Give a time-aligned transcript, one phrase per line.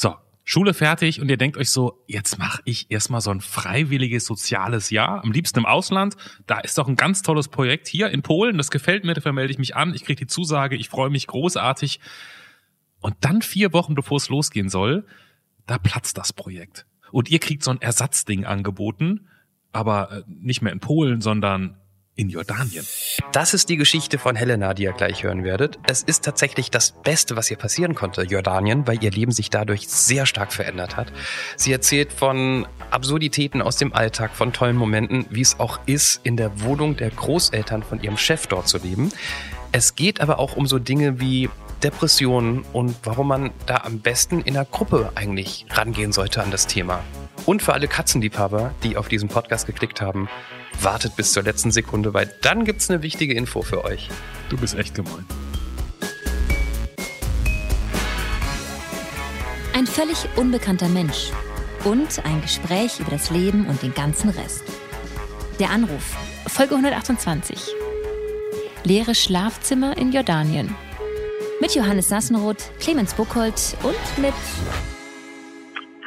[0.00, 4.26] So, Schule fertig und ihr denkt euch so, jetzt mache ich erstmal so ein freiwilliges
[4.26, 6.14] soziales Jahr, am liebsten im Ausland.
[6.46, 9.52] Da ist doch ein ganz tolles Projekt hier in Polen, das gefällt mir, dafür melde
[9.52, 11.98] ich mich an, ich kriege die Zusage, ich freue mich großartig.
[13.00, 15.04] Und dann vier Wochen bevor es losgehen soll,
[15.66, 16.86] da platzt das Projekt.
[17.10, 19.26] Und ihr kriegt so ein Ersatzding angeboten,
[19.72, 21.76] aber äh, nicht mehr in Polen, sondern
[22.18, 22.84] in Jordanien.
[23.32, 25.78] Das ist die Geschichte von Helena, die ihr gleich hören werdet.
[25.86, 29.88] Es ist tatsächlich das Beste, was ihr passieren konnte, Jordanien, weil ihr Leben sich dadurch
[29.88, 31.12] sehr stark verändert hat.
[31.56, 36.36] Sie erzählt von Absurditäten aus dem Alltag, von tollen Momenten, wie es auch ist, in
[36.36, 39.12] der Wohnung der Großeltern von ihrem Chef dort zu leben.
[39.70, 41.48] Es geht aber auch um so Dinge wie
[41.82, 46.66] Depressionen und warum man da am besten in einer Gruppe eigentlich rangehen sollte an das
[46.66, 47.02] Thema.
[47.46, 50.28] Und für alle Katzenliebhaber, die auf diesen Podcast geklickt haben,
[50.80, 54.08] wartet bis zur letzten Sekunde, weil dann gibt's eine wichtige Info für euch.
[54.48, 55.24] Du bist echt gemein.
[59.74, 61.30] Ein völlig unbekannter Mensch
[61.84, 64.64] und ein Gespräch über das Leben und den ganzen Rest.
[65.60, 67.58] Der Anruf, Folge 128.
[68.84, 70.74] Leere Schlafzimmer in Jordanien.
[71.60, 74.32] Mit Johannes Sassenroth, Clemens Buchholz und mit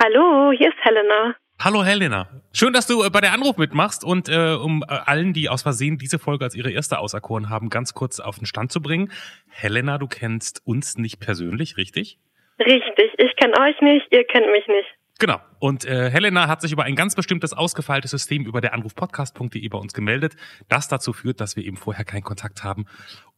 [0.01, 1.35] Hallo, hier ist Helena.
[1.59, 2.29] Hallo Helena.
[2.53, 5.61] Schön, dass du äh, bei der Anruf mitmachst und äh, um äh, allen, die aus
[5.61, 9.11] Versehen diese Folge als ihre erste auserkoren haben, ganz kurz auf den Stand zu bringen.
[9.49, 12.17] Helena, du kennst uns nicht persönlich, richtig?
[12.57, 14.87] Richtig, ich kenne euch nicht, ihr kennt mich nicht.
[15.21, 15.39] Genau.
[15.59, 19.77] Und äh, Helena hat sich über ein ganz bestimmtes ausgefeiltes System über der Anrufpodcast.de bei
[19.77, 20.35] uns gemeldet,
[20.67, 22.87] das dazu führt, dass wir eben vorher keinen Kontakt haben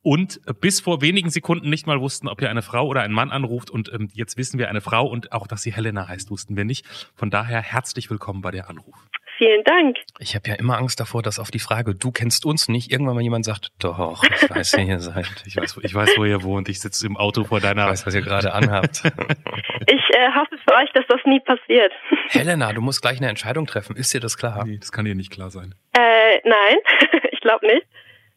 [0.01, 3.31] und bis vor wenigen Sekunden nicht mal wussten, ob ihr eine Frau oder ein Mann
[3.31, 3.69] anruft.
[3.69, 6.63] Und ähm, jetzt wissen wir eine Frau und auch, dass sie Helena heißt, wussten wir
[6.63, 6.85] nicht.
[7.15, 8.95] Von daher herzlich willkommen bei der Anruf.
[9.37, 9.97] Vielen Dank.
[10.19, 13.15] Ich habe ja immer Angst davor, dass auf die Frage, du kennst uns nicht, irgendwann
[13.15, 15.43] mal jemand sagt, doch, ich weiß, wer ihr seid.
[15.45, 16.69] Ich weiß, ich weiß, wo ihr wohnt.
[16.69, 17.85] Ich sitze im Auto vor deiner...
[17.85, 19.01] Ich weiß, was ihr gerade anhabt.
[19.87, 21.91] ich äh, hoffe für euch, dass das nie passiert.
[22.29, 23.95] Helena, du musst gleich eine Entscheidung treffen.
[23.95, 24.63] Ist dir das klar?
[24.65, 25.73] Nee, das kann dir nicht klar sein.
[25.93, 26.77] Äh, nein,
[27.31, 27.87] ich glaube nicht.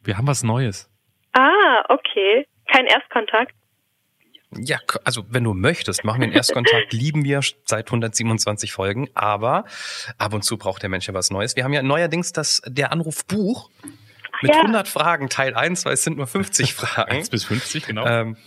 [0.03, 0.89] Wir haben was Neues.
[1.33, 2.47] Ah, okay.
[2.71, 3.53] Kein Erstkontakt.
[4.55, 9.65] Ja, also wenn du möchtest, machen wir einen Erstkontakt, lieben wir seit 127 Folgen, aber
[10.17, 11.55] ab und zu braucht der Mensch ja was Neues.
[11.55, 13.69] Wir haben ja neuerdings das der Anrufbuch
[14.41, 14.61] mit ja.
[14.61, 17.11] 100 Fragen, Teil 1, weil es sind nur 50 Fragen.
[17.11, 18.05] 1 bis 50, genau.
[18.05, 18.37] Ähm,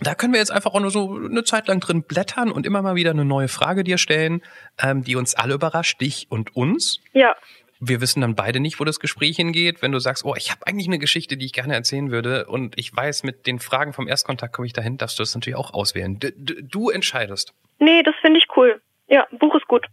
[0.00, 2.82] da können wir jetzt einfach auch nur so eine Zeit lang drin blättern und immer
[2.82, 4.42] mal wieder eine neue Frage dir stellen,
[4.80, 7.00] ähm, die uns alle überrascht, dich und uns.
[7.14, 7.34] Ja
[7.80, 9.82] wir wissen dann beide nicht, wo das Gespräch hingeht.
[9.82, 12.78] Wenn du sagst, oh, ich habe eigentlich eine Geschichte, die ich gerne erzählen würde und
[12.78, 15.72] ich weiß, mit den Fragen vom Erstkontakt komme ich dahin, darfst du das natürlich auch
[15.72, 16.18] auswählen.
[16.18, 17.54] D du entscheidest.
[17.78, 18.80] Nee, das finde ich cool.
[19.08, 19.86] Ja, Buch ist gut.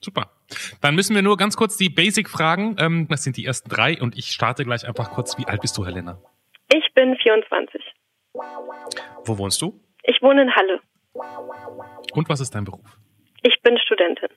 [0.00, 0.30] Super.
[0.82, 4.16] Dann müssen wir nur ganz kurz die Basic-Fragen, ähm, das sind die ersten drei und
[4.16, 5.38] ich starte gleich einfach kurz.
[5.38, 6.20] Wie alt bist du, Helena?
[6.72, 7.82] Ich bin 24.
[9.24, 9.80] Wo wohnst du?
[10.02, 10.80] Ich wohne in Halle.
[12.12, 12.98] Und was ist dein Beruf?
[13.42, 14.28] Ich bin Studentin.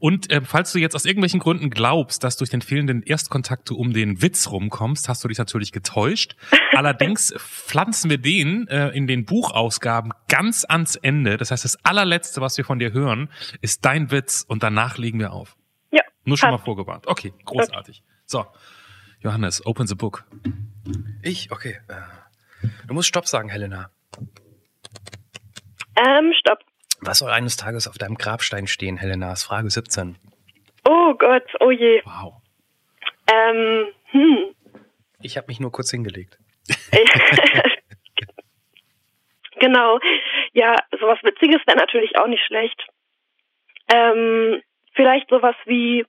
[0.00, 3.76] Und äh, falls du jetzt aus irgendwelchen Gründen glaubst, dass durch den fehlenden Erstkontakt du
[3.76, 6.36] um den Witz rumkommst, hast du dich natürlich getäuscht.
[6.72, 11.36] Allerdings pflanzen wir den äh, in den Buchausgaben ganz ans Ende.
[11.36, 13.28] Das heißt, das allerletzte, was wir von dir hören,
[13.60, 15.56] ist dein Witz und danach legen wir auf.
[15.90, 16.02] Ja.
[16.24, 17.06] Nur schon mal vorgewarnt.
[17.06, 18.02] Okay, großartig.
[18.02, 18.14] Okay.
[18.24, 18.46] So,
[19.20, 20.24] Johannes, open the book.
[21.22, 21.52] Ich?
[21.52, 21.78] Okay.
[21.88, 23.90] Äh, du musst Stopp sagen, Helena.
[25.96, 26.60] Ähm, Stopp.
[27.02, 29.34] Was soll eines Tages auf deinem Grabstein stehen, Helena?
[29.34, 30.16] Frage 17.
[30.88, 32.02] Oh Gott, oh je.
[32.04, 32.34] Wow.
[33.32, 34.54] Ähm, hm.
[35.22, 36.38] Ich habe mich nur kurz hingelegt.
[39.60, 39.98] genau.
[40.52, 42.86] Ja, sowas Witziges wäre natürlich auch nicht schlecht.
[43.92, 44.62] Ähm,
[44.94, 46.04] vielleicht sowas wie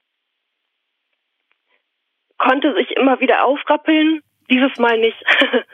[2.38, 5.16] konnte sich immer wieder aufrappeln, dieses Mal nicht.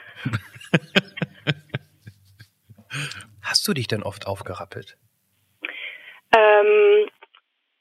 [3.43, 4.99] Hast du dich denn oft aufgerappelt?
[6.37, 7.09] Ähm,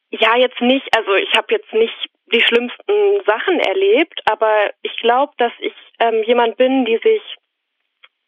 [0.10, 0.88] ja, jetzt nicht.
[0.96, 6.24] Also ich habe jetzt nicht die schlimmsten Sachen erlebt, aber ich glaube, dass ich ähm,
[6.24, 7.22] jemand bin, die sich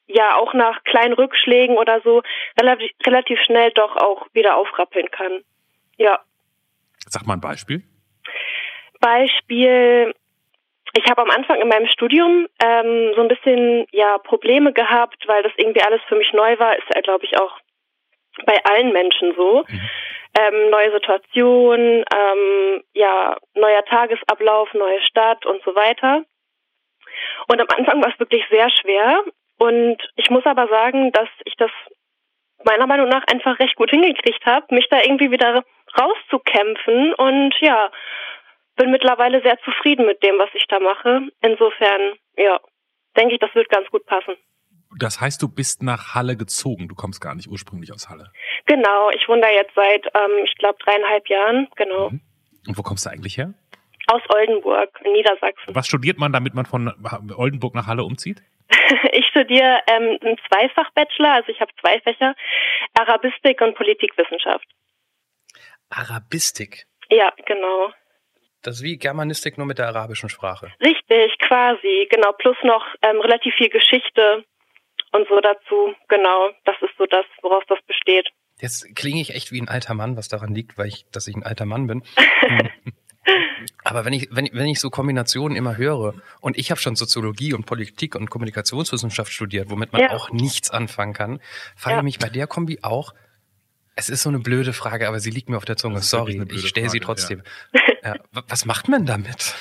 [0.07, 2.21] ja auch nach kleinen Rückschlägen oder so
[2.59, 5.43] relativ, relativ schnell doch auch wieder aufrappeln kann.
[5.97, 6.19] Ja.
[7.07, 7.83] Sag mal ein Beispiel.
[8.99, 10.13] Beispiel,
[10.93, 15.43] ich habe am Anfang in meinem Studium ähm, so ein bisschen ja Probleme gehabt, weil
[15.43, 16.77] das irgendwie alles für mich neu war.
[16.77, 17.59] Ist ja, glaube ich, auch
[18.45, 19.63] bei allen Menschen so.
[19.67, 19.89] Mhm.
[20.39, 21.79] Ähm, neue Situation,
[22.15, 26.23] ähm, ja, neuer Tagesablauf, neue Stadt und so weiter.
[27.47, 29.23] Und am Anfang war es wirklich sehr schwer.
[29.57, 31.71] Und ich muss aber sagen, dass ich das
[32.63, 35.63] meiner Meinung nach einfach recht gut hingekriegt habe, mich da irgendwie wieder
[35.99, 37.13] rauszukämpfen.
[37.15, 37.91] Und ja,
[38.75, 41.27] bin mittlerweile sehr zufrieden mit dem, was ich da mache.
[41.41, 42.59] Insofern, ja,
[43.17, 44.35] denke ich, das wird ganz gut passen.
[44.97, 46.87] Das heißt, du bist nach Halle gezogen.
[46.87, 48.31] Du kommst gar nicht ursprünglich aus Halle.
[48.65, 51.67] Genau, ich wohne da jetzt seit, ähm, ich glaube, dreieinhalb Jahren.
[51.75, 52.09] Genau.
[52.09, 52.21] Mhm.
[52.67, 53.53] Und wo kommst du eigentlich her?
[54.07, 55.75] Aus Oldenburg, in Niedersachsen.
[55.75, 56.91] Was studiert man, damit man von
[57.35, 58.41] Oldenburg nach Halle umzieht?
[59.11, 62.35] ich studiere ähm, einen Zweifach-Bachelor, also ich habe zwei Fächer,
[62.93, 64.67] Arabistik und Politikwissenschaft.
[65.89, 66.85] Arabistik?
[67.09, 67.91] Ja, genau.
[68.61, 70.71] Das ist wie Germanistik nur mit der arabischen Sprache.
[70.83, 72.33] Richtig, quasi, genau.
[72.33, 74.43] Plus noch ähm, relativ viel Geschichte
[75.11, 75.95] und so dazu.
[76.07, 78.27] Genau, das ist so das, woraus das besteht.
[78.59, 81.35] Jetzt klinge ich echt wie ein alter Mann, was daran liegt, weil ich, dass ich
[81.35, 82.03] ein alter Mann bin.
[83.83, 87.53] Aber wenn ich, wenn, wenn ich so Kombinationen immer höre, und ich habe schon Soziologie
[87.53, 90.11] und Politik und Kommunikationswissenschaft studiert, womit man ja.
[90.11, 91.39] auch nichts anfangen kann,
[91.75, 92.03] frage ja.
[92.03, 93.13] mich bei der Kombi auch,
[93.99, 95.99] es ist so eine blöde Frage, aber sie liegt mir auf der Zunge.
[95.99, 97.43] Sorry, ich stelle sie trotzdem.
[98.01, 98.15] Ja.
[98.47, 99.53] was macht man damit?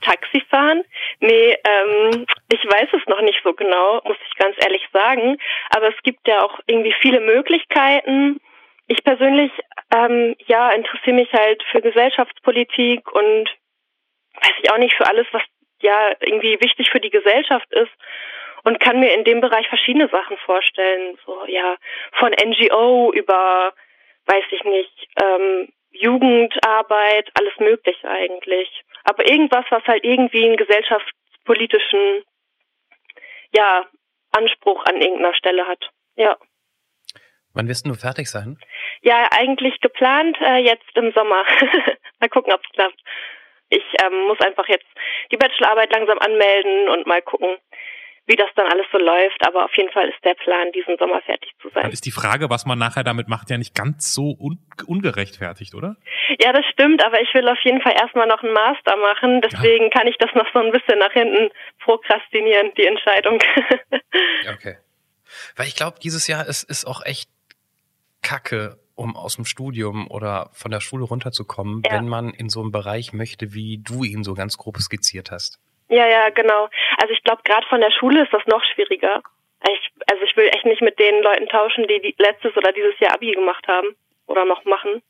[0.00, 0.82] Taxifahren?
[1.20, 5.36] Nee, ähm, ich weiß es noch nicht so genau, muss ich ganz ehrlich sagen.
[5.70, 8.40] Aber es gibt ja auch irgendwie viele Möglichkeiten.
[8.88, 9.52] Ich persönlich,
[9.94, 13.48] ähm, ja, interessiere mich halt für Gesellschaftspolitik und
[14.34, 15.42] weiß ich auch nicht für alles, was
[15.80, 17.92] ja irgendwie wichtig für die Gesellschaft ist
[18.66, 21.16] und kann mir in dem Bereich verschiedene Sachen vorstellen.
[21.24, 21.76] So, ja,
[22.18, 23.72] von NGO über,
[24.26, 28.68] weiß ich nicht, ähm, Jugendarbeit, alles Mögliche eigentlich.
[29.04, 32.24] Aber irgendwas, was halt irgendwie einen gesellschaftspolitischen,
[33.54, 33.86] ja,
[34.32, 35.88] Anspruch an irgendeiner Stelle hat.
[36.16, 36.36] Ja.
[37.54, 38.58] Wann wirst du fertig sein?
[39.00, 41.44] Ja, eigentlich geplant äh, jetzt im Sommer.
[42.20, 43.00] mal gucken, ob es klappt.
[43.68, 44.86] Ich ähm, muss einfach jetzt
[45.30, 47.58] die Bachelorarbeit langsam anmelden und mal gucken,
[48.26, 49.46] wie das dann alles so läuft.
[49.46, 51.84] Aber auf jeden Fall ist der Plan, diesen Sommer fertig zu sein.
[51.84, 55.74] Dann ist die Frage, was man nachher damit macht, ja nicht ganz so un ungerechtfertigt,
[55.74, 55.96] oder?
[56.40, 59.40] Ja, das stimmt, aber ich will auf jeden Fall erstmal noch einen Master machen.
[59.40, 59.90] Deswegen ja.
[59.90, 61.50] kann ich das noch so ein bisschen nach hinten
[61.80, 63.38] prokrastinieren, die Entscheidung.
[64.54, 64.76] okay.
[65.54, 67.30] Weil ich glaube, dieses Jahr ist, ist auch echt
[68.22, 71.92] kacke, um aus dem Studium oder von der Schule runterzukommen, ja.
[71.92, 75.60] wenn man in so einem Bereich möchte, wie du ihn so ganz grob skizziert hast.
[75.88, 76.68] Ja, ja, genau.
[76.98, 79.22] Also ich glaube, gerade von der Schule ist das noch schwieriger.
[79.68, 82.98] Ich, also ich will echt nicht mit den Leuten tauschen, die, die letztes oder dieses
[83.00, 83.88] Jahr Abi gemacht haben
[84.26, 85.02] oder noch machen.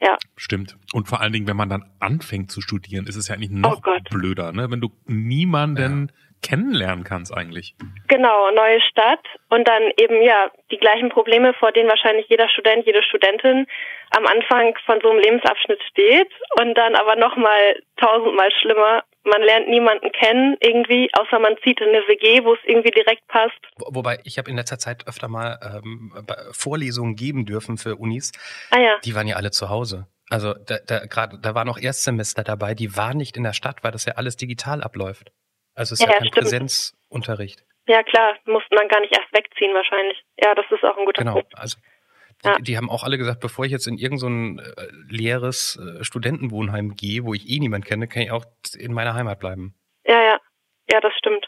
[0.00, 0.16] Ja.
[0.36, 0.76] Stimmt.
[0.92, 3.80] Und vor allen Dingen, wenn man dann anfängt zu studieren, ist es ja eigentlich noch
[3.86, 4.68] oh blöder, ne?
[4.70, 6.14] Wenn du niemanden ja.
[6.42, 7.74] Kennenlernen kannst eigentlich.
[8.08, 12.84] Genau, neue Stadt und dann eben ja die gleichen Probleme, vor denen wahrscheinlich jeder Student,
[12.84, 13.66] jede Studentin
[14.10, 16.28] am Anfang von so einem Lebensabschnitt steht
[16.60, 21.88] und dann aber nochmal tausendmal schlimmer, man lernt niemanden kennen irgendwie, außer man zieht in
[21.88, 23.58] eine WG, wo es irgendwie direkt passt.
[23.76, 26.12] Wobei ich habe in letzter Zeit öfter mal ähm,
[26.50, 28.32] Vorlesungen geben dürfen für Unis.
[28.70, 28.98] Ah ja.
[29.04, 30.08] Die waren ja alle zu Hause.
[30.28, 33.84] Also da, da gerade da waren auch Erstsemester dabei, die waren nicht in der Stadt,
[33.84, 35.30] weil das ja alles digital abläuft.
[35.74, 36.44] Also es ist ja, ja kein stimmt.
[36.44, 37.64] Präsenzunterricht.
[37.88, 40.22] Ja klar, mussten dann gar nicht erst wegziehen wahrscheinlich.
[40.42, 41.50] Ja, das ist auch ein guter genau, Punkt.
[41.50, 41.78] Genau, also
[42.44, 42.56] ja.
[42.56, 46.02] Die, die, haben auch alle gesagt, bevor ich jetzt in irgendein so äh, leeres äh,
[46.02, 48.44] Studentenwohnheim gehe, wo ich eh niemand kenne, kann ich auch
[48.76, 49.74] in meiner Heimat bleiben.
[50.04, 50.40] Ja, ja.
[50.90, 51.46] Ja, das stimmt.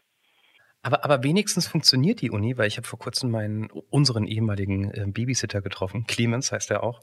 [0.82, 5.06] Aber, aber wenigstens funktioniert die Uni, weil ich habe vor kurzem meinen unseren ehemaligen äh,
[5.06, 6.04] Babysitter getroffen.
[6.08, 7.00] Clemens heißt er auch.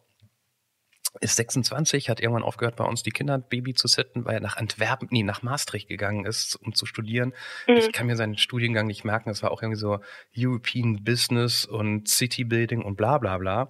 [1.19, 4.55] Ist 26, hat irgendwann aufgehört, bei uns die Kinder Baby zu sitten, weil er nach
[4.55, 7.33] Antwerpen, nee, nach Maastricht gegangen ist, um zu studieren.
[7.67, 7.75] Mhm.
[7.75, 9.29] Ich kann mir seinen Studiengang nicht merken.
[9.29, 9.99] Das war auch irgendwie so
[10.37, 13.69] European Business und City Building und bla bla bla.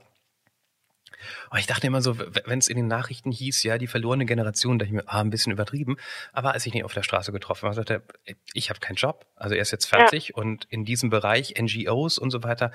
[1.49, 4.79] Und ich dachte immer so, wenn es in den Nachrichten hieß, ja, die verlorene Generation,
[4.79, 5.97] da ich mir, ah, ein bisschen übertrieben.
[6.33, 9.25] Aber als ich ihn auf der Straße getroffen habe, sagte er, ich habe keinen Job.
[9.35, 10.35] Also er ist jetzt fertig ja.
[10.35, 12.71] und in diesem Bereich NGOs und so weiter,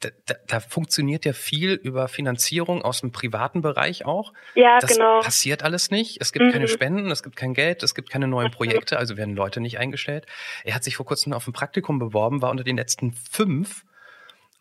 [0.00, 4.32] da, da, da funktioniert ja viel über Finanzierung aus dem privaten Bereich auch.
[4.54, 5.20] Ja, das genau.
[5.20, 6.18] passiert alles nicht.
[6.20, 6.52] Es gibt mhm.
[6.52, 9.78] keine Spenden, es gibt kein Geld, es gibt keine neuen Projekte, also werden Leute nicht
[9.78, 10.26] eingestellt.
[10.64, 13.84] Er hat sich vor kurzem auf ein Praktikum beworben, war unter den letzten fünf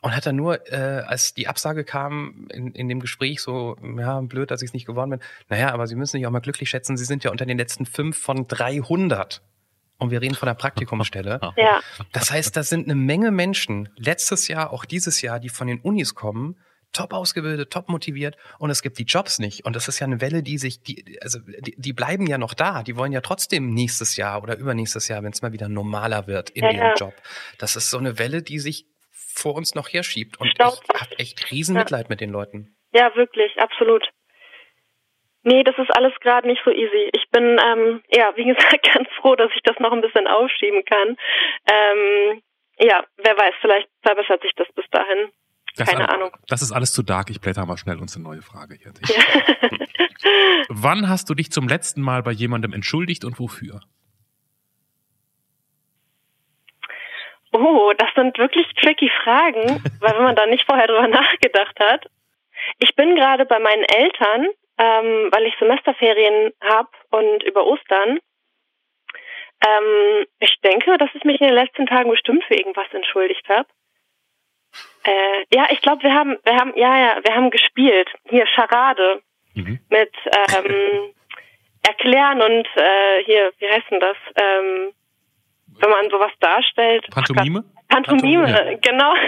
[0.02, 4.22] und hat dann nur, äh, als die Absage kam in, in dem Gespräch, so, ja,
[4.22, 5.20] blöd, dass ich es nicht geworden bin.
[5.50, 7.86] Naja, aber Sie müssen sich auch mal glücklich schätzen, Sie sind ja unter den letzten
[7.86, 9.42] fünf von 300.
[9.98, 11.40] Und wir reden von der Praktikumsstelle.
[11.58, 11.82] Ja.
[12.14, 15.82] Das heißt, da sind eine Menge Menschen, letztes Jahr, auch dieses Jahr, die von den
[15.82, 16.56] Unis kommen,
[16.94, 19.66] top ausgebildet, top motiviert und es gibt die Jobs nicht.
[19.66, 22.54] Und das ist ja eine Welle, die sich, die, also die, die bleiben ja noch
[22.54, 22.84] da.
[22.84, 26.50] Die wollen ja trotzdem nächstes Jahr oder übernächstes Jahr, wenn es mal wieder normaler wird
[26.52, 26.96] in ja, ihrem ja.
[26.96, 27.14] Job.
[27.58, 28.86] Das ist so eine Welle, die sich
[29.40, 30.40] vor uns noch herschiebt.
[30.40, 32.10] Und ich, ich habe echt riesen Mitleid ja.
[32.10, 32.76] mit den Leuten.
[32.92, 34.08] Ja, wirklich, absolut.
[35.44, 37.10] Nee, das ist alles gerade nicht so easy.
[37.14, 40.84] Ich bin, ähm, ja, wie gesagt, ganz froh, dass ich das noch ein bisschen aufschieben
[40.86, 41.18] kann.
[41.72, 42.42] Ähm,
[42.80, 45.32] ja, wer weiß, vielleicht verbessert sich das bis dahin.
[45.76, 46.32] Das Keine Ahnung.
[46.48, 47.30] Das ist alles zu dark.
[47.30, 48.92] Ich blätter mal schnell uns eine neue Frage hier.
[49.08, 49.70] Ja.
[50.70, 53.82] Wann hast du dich zum letzten Mal bei jemandem entschuldigt und wofür?
[57.52, 62.06] Oh, das sind wirklich tricky Fragen, weil wenn man da nicht vorher drüber nachgedacht hat.
[62.78, 68.20] Ich bin gerade bei meinen Eltern, ähm, weil ich Semesterferien habe und über Ostern.
[69.66, 73.68] Ähm, ich denke, dass ich mich in den letzten Tagen bestimmt für irgendwas entschuldigt habe.
[75.04, 78.10] Äh, ja, ich glaube, wir haben, wir haben, ja, ja, wir haben gespielt.
[78.30, 79.22] Hier Charade
[79.56, 79.80] mhm.
[79.90, 80.14] mit
[80.56, 81.14] ähm,
[81.88, 84.18] Erklären und äh, hier, wie heißt denn das?
[84.36, 84.94] Ähm,
[85.82, 87.08] wenn man sowas darstellt.
[87.12, 87.64] Pantomime?
[87.88, 88.78] Pantomime, Pantomime ja.
[88.82, 89.14] genau.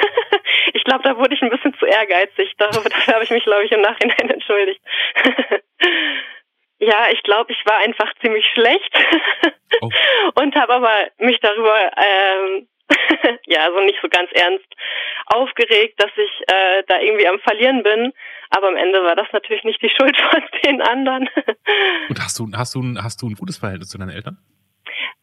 [0.73, 2.53] Ich glaube, da wurde ich ein bisschen zu ehrgeizig.
[2.57, 4.81] Darüber habe ich mich, glaube ich, im Nachhinein entschuldigt.
[6.79, 8.91] ja, ich glaube, ich war einfach ziemlich schlecht
[9.81, 9.89] oh.
[10.35, 12.67] und habe aber mich darüber ähm,
[13.47, 14.67] ja, also nicht so ganz ernst
[15.27, 18.13] aufgeregt, dass ich äh, da irgendwie am Verlieren bin.
[18.49, 21.29] Aber am Ende war das natürlich nicht die Schuld von den anderen.
[22.09, 24.37] Und hast du, hast du, hast du ein gutes Verhältnis zu deinen Eltern?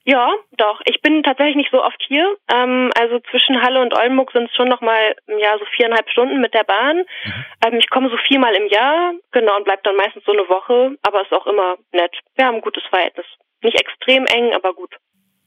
[0.08, 0.80] Ja, doch.
[0.86, 2.34] Ich bin tatsächlich nicht so oft hier.
[2.50, 6.40] Ähm, also zwischen Halle und Oldenburg sind es schon noch mal ja so viereinhalb Stunden
[6.40, 7.04] mit der Bahn.
[7.24, 7.44] Mhm.
[7.66, 10.96] Ähm, ich komme so viermal im Jahr, genau, und bleib dann meistens so eine Woche.
[11.02, 12.16] Aber ist auch immer nett.
[12.36, 13.26] Wir haben ein gutes Verhältnis.
[13.60, 14.96] Nicht extrem eng, aber gut.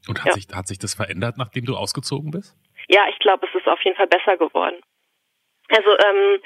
[0.08, 0.34] Und hat, ja.
[0.34, 2.56] sich, hat sich das verändert, nachdem du ausgezogen bist?
[2.88, 4.80] Ja, ich glaube, es ist auf jeden Fall besser geworden.
[5.70, 6.40] Also ähm,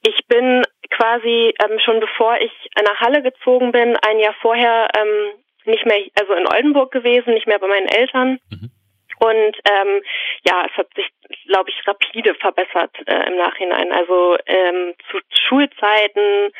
[0.00, 5.41] ich bin quasi ähm, schon bevor ich nach Halle gezogen bin, ein Jahr vorher ähm,
[5.66, 8.38] nicht mehr, also in Oldenburg gewesen, nicht mehr bei meinen Eltern.
[8.50, 8.70] Mhm.
[9.18, 10.02] Und ähm,
[10.44, 11.06] ja, es hat sich,
[11.46, 13.92] glaube ich, rapide verbessert äh, im Nachhinein.
[13.92, 16.52] Also ähm, zu Schulzeiten,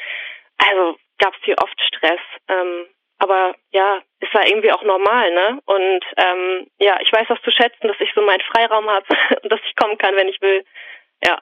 [0.58, 2.20] also gab es hier oft Stress.
[2.48, 2.86] Ähm,
[3.18, 5.60] aber ja, ist ja irgendwie auch normal, ne?
[5.64, 9.06] Und ähm, ja, ich weiß das zu schätzen, dass ich so meinen Freiraum habe
[9.42, 10.64] und dass ich kommen kann, wenn ich will.
[11.24, 11.40] Ja.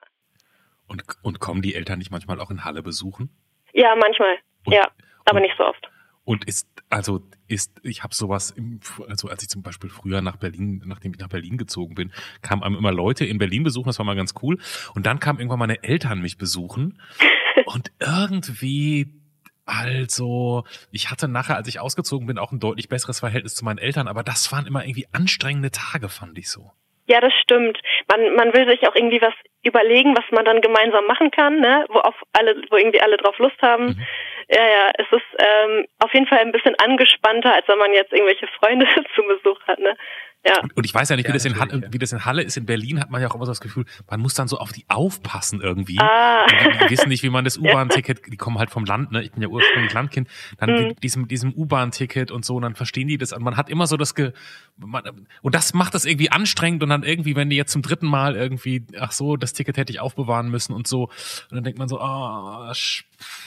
[0.88, 3.30] Und, und kommen die Eltern nicht manchmal auch in Halle besuchen?
[3.72, 4.38] Ja, manchmal.
[4.66, 4.88] Und, ja,
[5.24, 5.88] aber und, nicht so oft.
[6.24, 10.36] Und ist, also ist, ich habe sowas, im, also als ich zum Beispiel früher nach
[10.36, 12.12] Berlin, nachdem ich nach Berlin gezogen bin,
[12.42, 14.58] kamen einem immer Leute in Berlin besuchen, das war mal ganz cool.
[14.94, 17.00] Und dann kamen irgendwann meine Eltern mich besuchen.
[17.66, 19.20] und irgendwie
[19.66, 23.78] also, ich hatte nachher, als ich ausgezogen bin, auch ein deutlich besseres Verhältnis zu meinen
[23.78, 26.72] Eltern, aber das waren immer irgendwie anstrengende Tage, fand ich so.
[27.10, 27.76] Ja, das stimmt.
[28.08, 31.84] Man, man will sich auch irgendwie was überlegen, was man dann gemeinsam machen kann, ne?
[31.88, 33.86] wo auf alle, wo irgendwie alle drauf Lust haben.
[33.86, 34.06] Mhm.
[34.48, 38.12] Ja, ja, es ist ähm, auf jeden Fall ein bisschen angespannter, als wenn man jetzt
[38.12, 38.86] irgendwelche Freunde
[39.16, 39.96] zu Besuch hat, ne?
[40.44, 40.62] Ja.
[40.74, 42.56] Und ich weiß ja nicht, wie, ja, das in Halle, wie das in Halle ist.
[42.56, 44.72] In Berlin hat man ja auch immer so das Gefühl, man muss dann so auf
[44.72, 45.98] die aufpassen irgendwie.
[45.98, 46.46] Ah.
[46.46, 49.22] Die, die, wissen nicht, wie man das U-Bahn-Ticket, die kommen halt vom Land, ne?
[49.22, 50.28] Ich bin ja ursprünglich Landkind.
[50.56, 50.96] Dann mhm.
[51.02, 53.32] diesem, diesem U-Bahn-Ticket und so, und dann verstehen die das.
[53.32, 54.32] Und man hat immer so das Ge
[54.78, 55.02] man,
[55.42, 58.34] und das macht das irgendwie anstrengend und dann irgendwie, wenn die jetzt zum dritten Mal
[58.34, 61.04] irgendwie, ach so, das Ticket hätte ich aufbewahren müssen und so.
[61.50, 62.74] Und dann denkt man so, ah, oh,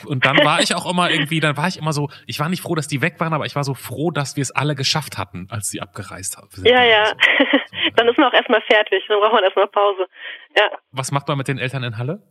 [0.06, 2.62] und dann war ich auch immer irgendwie, dann war ich immer so, ich war nicht
[2.62, 5.18] froh, dass die weg waren, aber ich war so froh, dass wir es alle geschafft
[5.18, 6.50] hatten, als sie abgereist haben.
[6.64, 7.14] Ja, ja.
[7.84, 7.90] So.
[7.96, 10.08] dann ist man auch erstmal fertig, dann braucht man erstmal Pause.
[10.58, 10.70] Ja.
[10.92, 12.22] Was macht man mit den Eltern in Halle?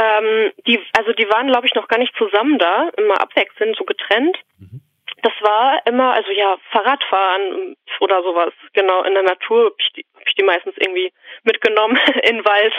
[0.00, 3.84] Ähm, die, also die waren, glaube ich, noch gar nicht zusammen da, immer abwechselnd, so
[3.84, 4.38] getrennt.
[4.58, 4.80] Mhm.
[5.22, 10.06] Das war immer, also ja, Fahrradfahren oder sowas, genau, in der Natur habe ich, die,
[10.14, 11.12] hab ich die meistens irgendwie
[11.44, 12.74] mitgenommen in den Wald.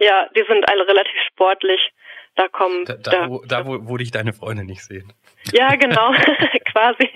[0.00, 1.80] Ja, die sind alle relativ sportlich.
[2.38, 2.84] Da kommen.
[2.84, 5.12] Da, da, da, wo, da wo, wo dich deine Freunde nicht sehen.
[5.52, 6.12] Ja, genau,
[6.72, 7.10] quasi.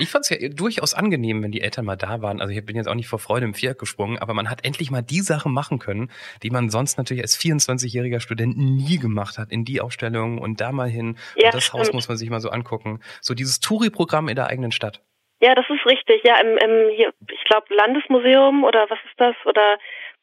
[0.00, 2.40] Ich fand es ja durchaus angenehm, wenn die Eltern mal da waren.
[2.40, 4.90] Also ich bin jetzt auch nicht vor Freude im Fiat gesprungen, aber man hat endlich
[4.90, 6.10] mal die Sachen machen können,
[6.42, 9.52] die man sonst natürlich als 24-jähriger Student nie gemacht hat.
[9.52, 11.16] In die Ausstellung und da mal hin.
[11.36, 11.80] Ja, und das stimmt.
[11.80, 12.98] Haus muss man sich mal so angucken.
[13.20, 15.00] So dieses Touri-Programm in der eigenen Stadt.
[15.40, 16.24] Ja, das ist richtig.
[16.24, 19.36] Ja, im, im hier, ich glaube Landesmuseum oder was ist das?
[19.44, 19.78] Oder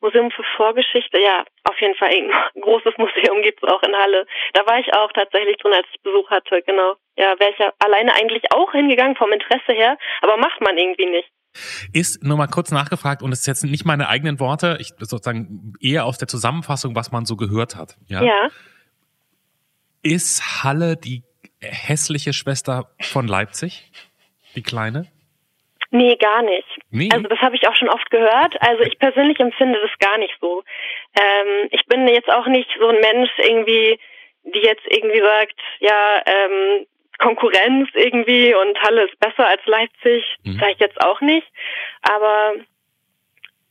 [0.06, 2.30] Museum für Vorgeschichte, ja, auf jeden Fall ein
[2.62, 4.26] großes Museum gibt es auch in Halle.
[4.54, 6.96] Da war ich auch tatsächlich drin, als ich Besuch hatte, genau.
[7.18, 11.08] Ja, wäre ich ja alleine eigentlich auch hingegangen vom Interesse her, aber macht man irgendwie
[11.08, 11.30] nicht.
[11.94, 15.74] Ist nur mal kurz nachgefragt und es ist jetzt nicht meine eigenen Worte, ich sozusagen
[15.80, 17.96] eher aus der Zusammenfassung, was man so gehört hat.
[18.08, 18.22] Ja.
[18.22, 18.50] ja.
[20.02, 21.24] Ist Halle die
[21.62, 23.92] hässliche Schwester von Leipzig?
[24.56, 25.08] Die kleine?
[25.96, 26.68] Nee, gar nicht.
[26.92, 27.10] Nee.
[27.14, 28.62] Also das habe ich auch schon oft gehört.
[28.62, 30.62] Also ich persönlich empfinde das gar nicht so.
[31.18, 33.98] Ähm, ich bin jetzt auch nicht so ein Mensch irgendwie,
[34.44, 36.86] die jetzt irgendwie sagt, ja, ähm,
[37.18, 40.60] Konkurrenz irgendwie und Halle ist besser als Leipzig, mhm.
[40.60, 41.48] sage ich jetzt auch nicht.
[42.02, 42.56] Aber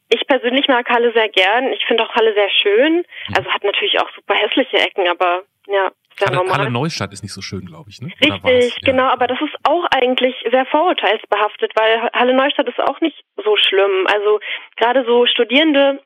[0.09, 1.75] ich persönlich mag Halle sehr gern.
[1.75, 2.97] Ich finde auch Halle sehr schön.
[2.97, 3.35] Mhm.
[3.37, 6.59] Also hat natürlich auch super hässliche Ecken, aber ja, sehr Halle, normal.
[6.59, 8.09] Halle Neustadt ist nicht so schön, glaube ich, ne?
[8.21, 8.92] Richtig, ja.
[8.92, 13.56] genau, aber das ist auch eigentlich sehr vorurteilsbehaftet, weil Halle Neustadt ist auch nicht so
[13.56, 14.06] schlimm.
[14.12, 14.40] Also
[14.76, 16.00] gerade so Studierende,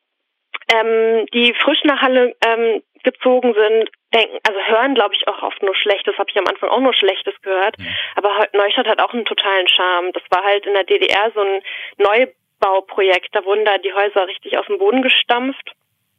[0.73, 5.63] ähm, die frisch nach Halle ähm, gezogen sind, denken, also hören, glaube ich, auch oft
[5.63, 6.17] nur Schlechtes.
[6.19, 7.79] Habe ich am Anfang auch nur Schlechtes gehört.
[7.79, 7.89] Mhm.
[8.17, 10.13] Aber Neustadt hat auch einen totalen Charme.
[10.13, 11.63] Das war halt in der DDR so ein
[11.99, 12.27] neu
[12.61, 13.29] Bauprojekt.
[13.33, 15.73] Da wurden da die Häuser richtig aus dem Boden gestampft.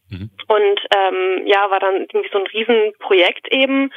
[0.10, 0.30] Mhm.
[0.48, 3.92] Und ähm, ja, war dann irgendwie so ein Riesenprojekt eben.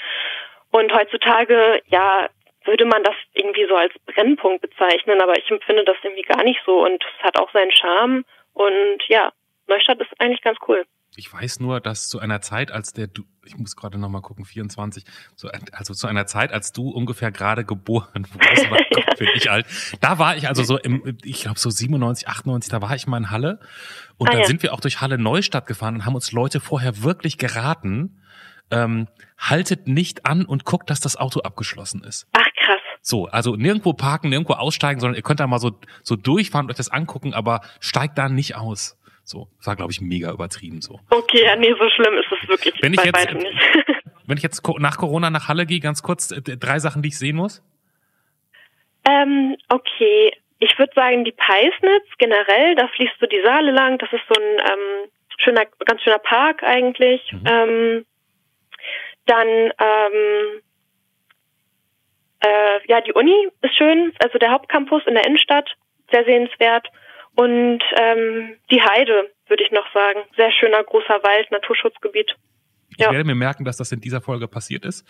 [0.70, 2.28] Und heutzutage, ja,
[2.64, 6.60] würde man das irgendwie so als Brennpunkt bezeichnen, aber ich empfinde das irgendwie gar nicht
[6.64, 8.24] so und es hat auch seinen Charme.
[8.54, 9.32] Und ja,
[9.66, 10.84] Neustadt ist eigentlich ganz cool.
[11.14, 14.22] Ich weiß nur, dass zu einer Zeit, als der du, ich muss gerade noch mal
[14.22, 15.04] gucken, 24,
[15.36, 18.70] so, also zu einer Zeit, als du ungefähr gerade geboren wurdest, ja.
[18.70, 19.66] Gott, bin ich alt.
[20.00, 23.18] Da war ich also so im, ich glaube so 97, 98, da war ich mal
[23.18, 23.60] in Halle
[24.16, 24.46] und ah, dann ja.
[24.46, 28.22] sind wir auch durch Halle Neustadt gefahren und haben uns Leute vorher wirklich geraten,
[28.70, 32.26] ähm, haltet nicht an und guckt, dass das Auto abgeschlossen ist.
[32.32, 32.80] Ach krass.
[33.02, 36.70] So, also nirgendwo parken, nirgendwo aussteigen, sondern ihr könnt da mal so, so durchfahren und
[36.70, 38.96] euch das angucken, aber steigt da nicht aus.
[39.24, 40.98] So, das war, glaube ich, mega übertrieben so.
[41.10, 42.74] Okay, ja, nee, so schlimm ist es wirklich.
[42.82, 43.28] Wenn ich jetzt,
[44.26, 47.18] wenn ich jetzt nach Corona nach Halle gehe, ganz kurz, äh, drei Sachen, die ich
[47.18, 47.62] sehen muss?
[49.08, 50.32] Ähm, okay.
[50.58, 54.40] Ich würde sagen, die Peisnitz generell, da fließt so die Saale lang, das ist so
[54.40, 57.20] ein ähm, schöner, ganz schöner Park eigentlich.
[57.32, 57.44] Mhm.
[57.46, 58.06] Ähm,
[59.26, 60.62] dann ähm,
[62.40, 65.70] äh, ja, die Uni ist schön, also der Hauptcampus in der Innenstadt,
[66.10, 66.88] sehr sehenswert.
[67.34, 70.20] Und ähm, die Heide, würde ich noch sagen.
[70.36, 72.34] Sehr schöner großer Wald, Naturschutzgebiet.
[72.90, 73.10] Ich ja.
[73.10, 75.06] werde mir merken, dass das in dieser Folge passiert ist.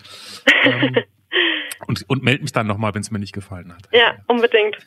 [0.62, 0.96] ähm,
[1.86, 3.88] und, und melde mich dann nochmal, wenn es mir nicht gefallen hat.
[3.92, 4.76] Ja, unbedingt.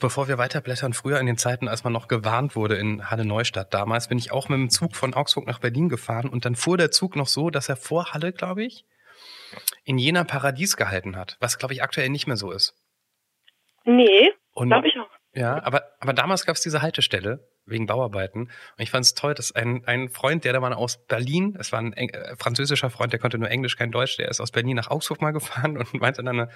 [0.00, 3.72] Bevor wir weiterblättern, früher in den Zeiten, als man noch gewarnt wurde in Halle Neustadt
[3.72, 6.76] damals, bin ich auch mit dem Zug von Augsburg nach Berlin gefahren und dann fuhr
[6.76, 8.84] der Zug noch so, dass er vor Halle, glaube ich,
[9.84, 12.74] in Jena Paradies gehalten hat, was, glaube ich, aktuell nicht mehr so ist.
[13.84, 15.17] Nee, glaube ich auch.
[15.34, 18.42] Ja, aber, aber damals gab es diese Haltestelle wegen Bauarbeiten.
[18.42, 21.70] Und ich fand es toll, dass ein, ein Freund, der da mal aus Berlin, es
[21.70, 24.50] war ein Eng äh, französischer Freund, der konnte nur Englisch, kein Deutsch, der ist aus
[24.50, 26.48] Berlin nach Augsburg mal gefahren und meinte dann, äh,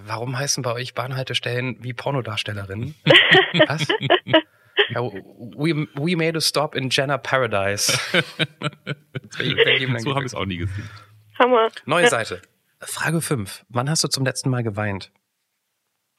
[0.00, 2.94] warum heißen bei euch Bahnhaltestellen wie Pornodarstellerinnen?
[3.66, 3.86] Was?
[4.90, 7.92] Ja, we, we made a stop in Jenna Paradise.
[9.32, 10.88] so habe ich es auch nie gesehen.
[11.38, 11.68] Hammer.
[11.86, 12.42] Neue Seite.
[12.80, 13.64] Frage 5.
[13.68, 15.10] Wann hast du zum letzten Mal geweint?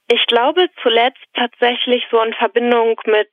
[0.07, 3.29] Ich glaube zuletzt tatsächlich so in Verbindung mit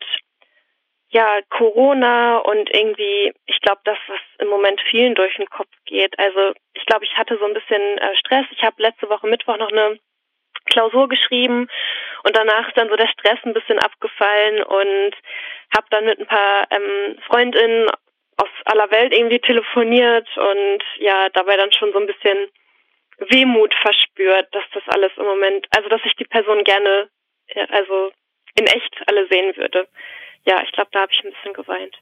[1.09, 6.19] ja Corona und irgendwie, ich glaube, dass das im Moment vielen durch den Kopf geht.
[6.19, 8.47] Also ich glaube, ich hatte so ein bisschen äh, Stress.
[8.51, 10.01] Ich habe letzte Woche Mittwoch noch eine
[10.67, 11.69] Klausur geschrieben
[12.25, 15.15] und danach ist dann so der Stress ein bisschen abgefallen und
[15.77, 17.89] habe dann mit ein paar ähm, Freundinnen
[18.37, 22.49] aus aller Welt irgendwie telefoniert und ja, dabei dann schon so ein bisschen
[23.19, 27.09] Wehmut verspürt, dass das alles im Moment, also dass ich die Person gerne,
[27.69, 28.13] also
[28.59, 29.89] in echt alle sehen würde.
[30.47, 31.97] Ja, ich glaube, da habe ich ein bisschen geweint.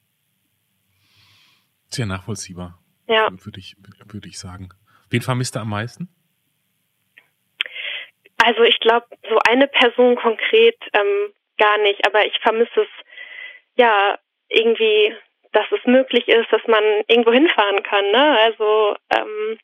[1.89, 2.79] Sehr nachvollziehbar.
[3.07, 3.29] Ja.
[3.31, 4.71] Würde ich, würde ich sagen.
[5.11, 6.09] Wen vermisst du am meisten?
[8.45, 12.89] Also ich glaube, so eine Person konkret ähm, gar nicht, aber ich vermisse es
[13.77, 15.15] ja irgendwie,
[15.53, 18.11] dass es möglich ist, dass man irgendwo hinfahren kann.
[18.11, 18.39] Ne?
[18.41, 19.59] Also ähm,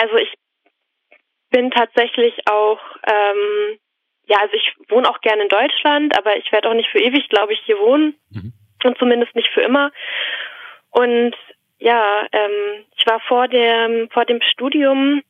[0.00, 0.32] also ich
[1.50, 3.78] bin tatsächlich auch, ähm,
[4.26, 7.28] ja, also ich wohne auch gerne in Deutschland, aber ich werde auch nicht für ewig,
[7.28, 8.16] glaube ich, hier wohnen.
[8.30, 8.52] Mhm.
[8.84, 9.92] Und zumindest nicht für immer.
[10.90, 11.34] Und
[11.78, 15.22] ja, ähm, ich war vor dem, vor dem Studium,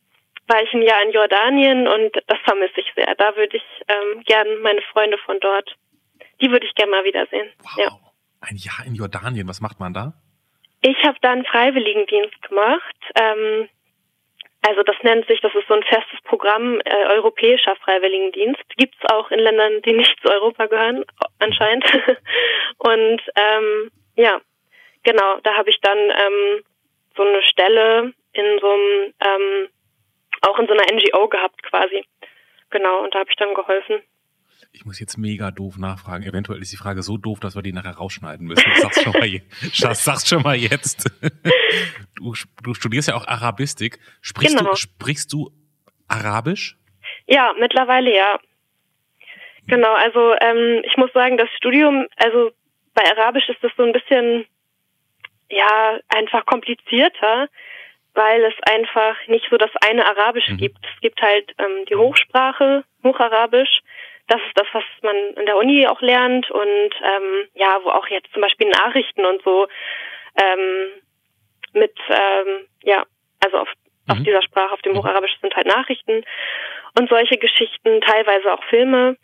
[0.46, 3.14] war ich ein Jahr in Jordanien und das vermisse ich sehr.
[3.16, 5.74] Da würde ich ähm, gern meine Freunde von dort,
[6.40, 7.50] die würde ich gerne mal wiedersehen.
[7.60, 7.78] Wow.
[7.78, 7.88] Ja.
[8.40, 10.12] Ein Jahr in Jordanien, was macht man da?
[10.82, 12.96] Ich habe da einen Freiwilligendienst gemacht.
[13.14, 13.68] Ähm,
[14.66, 18.62] also das nennt sich, das ist so ein festes Programm äh, europäischer Freiwilligendienst.
[18.76, 21.04] Gibt es auch in Ländern, die nicht zu Europa gehören,
[21.38, 21.84] anscheinend.
[22.78, 24.40] Und ähm, ja,
[25.02, 26.64] genau, da habe ich dann ähm,
[27.16, 29.68] so eine Stelle in so einem, ähm,
[30.42, 32.04] auch in so einer NGO gehabt quasi.
[32.70, 34.02] Genau, und da habe ich dann geholfen
[34.74, 36.24] ich muss jetzt mega doof nachfragen.
[36.24, 38.68] Eventuell ist die Frage so doof, dass wir die nachher rausschneiden müssen.
[38.72, 39.30] Ich sag's schon mal,
[39.94, 41.10] sag's schon mal jetzt.
[42.16, 42.32] Du,
[42.62, 43.98] du studierst ja auch Arabistik.
[44.20, 44.70] Sprichst genau.
[44.70, 45.50] du, sprichst du
[46.06, 46.78] Arabisch?
[47.26, 48.38] Ja, mittlerweile ja.
[49.66, 52.52] Genau, also ähm, ich muss sagen, das Studium, also
[52.94, 54.46] bei Arabisch ist das so ein bisschen,
[55.50, 57.48] ja, einfach komplizierter,
[58.14, 60.58] weil es einfach nicht so das eine Arabisch mhm.
[60.58, 60.78] gibt.
[60.94, 63.82] Es gibt halt ähm, die Hochsprache, Hocharabisch,
[64.28, 68.06] das ist das, was man in der Uni auch lernt und ähm, ja, wo auch
[68.08, 69.66] jetzt zum Beispiel Nachrichten und so
[70.40, 70.88] ähm,
[71.72, 73.04] mit, ähm, ja,
[73.44, 73.68] also auf,
[74.06, 74.12] mhm.
[74.12, 74.98] auf dieser Sprache, auf dem mhm.
[74.98, 76.24] Hocharabisch sind halt Nachrichten
[76.98, 79.16] und solche Geschichten, teilweise auch Filme,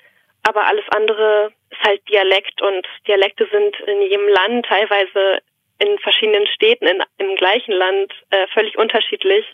[0.46, 5.40] aber alles andere ist halt Dialekt und Dialekte sind in jedem Land, teilweise
[5.78, 9.46] in verschiedenen Städten in, im gleichen Land äh, völlig unterschiedlich.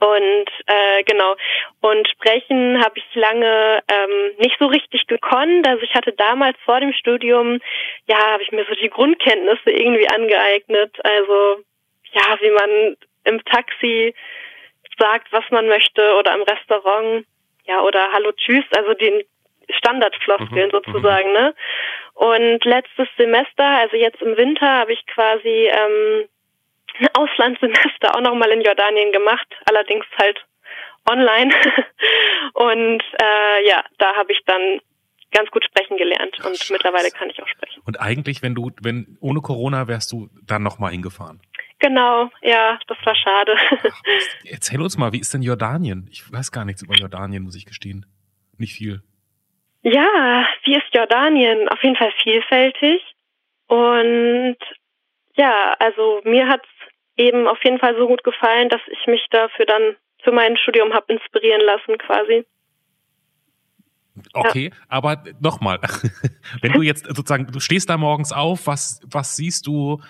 [0.00, 1.34] Und äh, genau.
[1.80, 5.66] Und sprechen habe ich lange ähm, nicht so richtig gekonnt.
[5.66, 7.60] Also ich hatte damals vor dem Studium,
[8.06, 10.94] ja, habe ich mir so die Grundkenntnisse irgendwie angeeignet.
[11.04, 11.64] Also
[12.12, 14.14] ja, wie man im Taxi
[14.98, 17.26] sagt, was man möchte oder im Restaurant,
[17.66, 19.22] ja, oder Hallo Tschüss, also den
[19.70, 21.54] Standardfloskeln mhm, sozusagen, ne?
[22.14, 26.28] Und letztes Semester, also jetzt im Winter, habe ich quasi ähm,
[26.98, 30.38] ein Auslandssemester auch nochmal in Jordanien gemacht, allerdings halt
[31.08, 31.52] online.
[32.54, 34.80] und äh, ja, da habe ich dann
[35.30, 36.72] ganz gut sprechen gelernt und Scheiße.
[36.72, 37.82] mittlerweile kann ich auch sprechen.
[37.84, 41.40] Und eigentlich, wenn du, wenn ohne Corona wärst du dann nochmal hingefahren?
[41.80, 43.54] Genau, ja, das war schade.
[43.70, 44.02] Ach,
[44.44, 46.08] erzähl uns mal, wie ist denn Jordanien?
[46.10, 48.06] Ich weiß gar nichts über Jordanien, muss ich gestehen.
[48.56, 49.02] Nicht viel.
[49.82, 51.68] Ja, wie ist Jordanien?
[51.68, 53.00] Auf jeden Fall vielfältig.
[53.68, 54.56] Und
[55.36, 56.68] ja, also mir hat's
[57.18, 60.94] eben auf jeden Fall so gut gefallen, dass ich mich dafür dann für mein Studium
[60.94, 62.46] habe inspirieren lassen quasi.
[64.32, 64.76] Okay, ja.
[64.88, 65.78] aber nochmal,
[66.62, 70.00] wenn du jetzt sozusagen, du stehst da morgens auf, was, was siehst du,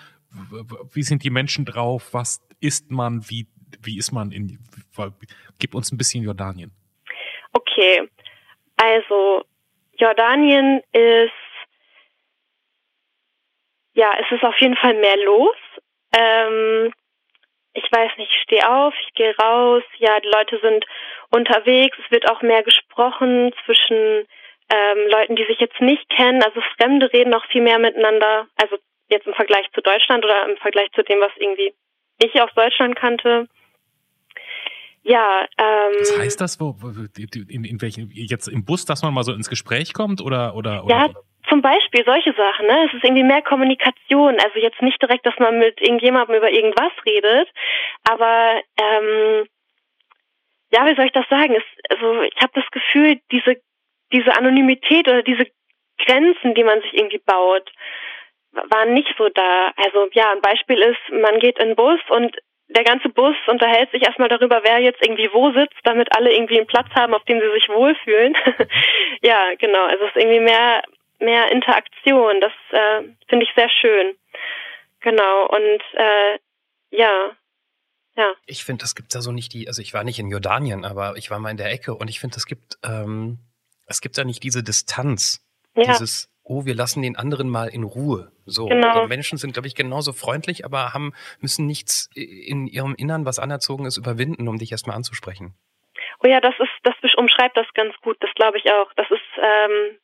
[0.93, 3.47] wie sind die Menschen drauf, was isst man, wie,
[3.81, 4.59] wie ist man in,
[5.59, 6.71] gib uns ein bisschen Jordanien.
[7.53, 8.09] Okay,
[8.77, 9.43] also
[9.97, 11.31] Jordanien ist,
[13.93, 15.55] ja, es ist auf jeden Fall mehr los.
[16.13, 16.93] Ähm,
[17.73, 20.85] ich weiß nicht, ich stehe auf, ich gehe raus, ja, die Leute sind
[21.29, 24.25] unterwegs, es wird auch mehr gesprochen zwischen
[24.69, 28.77] ähm, Leuten, die sich jetzt nicht kennen, also Fremde reden auch viel mehr miteinander, also
[29.09, 31.73] jetzt im Vergleich zu Deutschland oder im Vergleich zu dem, was irgendwie
[32.21, 33.47] ich aus Deutschland kannte.
[35.01, 36.75] Ja, ähm, Was heißt das, wo,
[37.17, 40.83] in, in welchen, jetzt im Bus, dass man mal so ins Gespräch kommt oder, oder,
[40.83, 40.95] oder?
[40.95, 41.13] Ja,
[41.49, 42.87] zum Beispiel solche Sachen, ne?
[42.87, 44.39] Es ist irgendwie mehr Kommunikation.
[44.39, 47.49] Also jetzt nicht direkt, dass man mit irgendjemandem über irgendwas redet,
[48.09, 49.47] aber ähm,
[50.71, 51.55] ja, wie soll ich das sagen?
[51.55, 53.57] Es, also ich habe das Gefühl, diese
[54.11, 55.45] diese Anonymität oder diese
[56.05, 57.71] Grenzen, die man sich irgendwie baut,
[58.51, 59.71] waren nicht so da.
[59.75, 62.35] Also ja, ein Beispiel ist, man geht in den Bus und
[62.67, 66.57] der ganze Bus unterhält sich erstmal darüber, wer jetzt irgendwie wo sitzt, damit alle irgendwie
[66.57, 68.35] einen Platz haben, auf dem sie sich wohlfühlen.
[69.21, 69.85] ja, genau.
[69.85, 70.83] Also es ist irgendwie mehr
[71.19, 72.41] mehr Interaktion.
[72.41, 74.15] Das äh, finde ich sehr schön.
[75.01, 75.47] Genau.
[75.47, 76.39] Und äh,
[76.91, 77.31] ja,
[78.19, 78.33] ja.
[78.45, 81.15] Ich finde, das gibt da so nicht die, also ich war nicht in Jordanien, aber
[81.15, 83.39] ich war mal in der Ecke und ich finde, es gibt, ähm,
[83.87, 85.45] es gibt da nicht diese Distanz.
[85.73, 85.83] Ja.
[85.83, 88.33] Dieses, oh, wir lassen den anderen mal in Ruhe.
[88.45, 88.65] So.
[88.65, 88.89] Genau.
[88.89, 93.39] Also Menschen sind, glaube ich, genauso freundlich, aber haben, müssen nichts in ihrem Innern, was
[93.39, 95.53] anerzogen ist, überwinden, um dich erstmal anzusprechen.
[96.21, 98.91] Oh ja, das ist, das umschreibt das ganz gut, das glaube ich auch.
[98.95, 99.97] Das ist, ähm,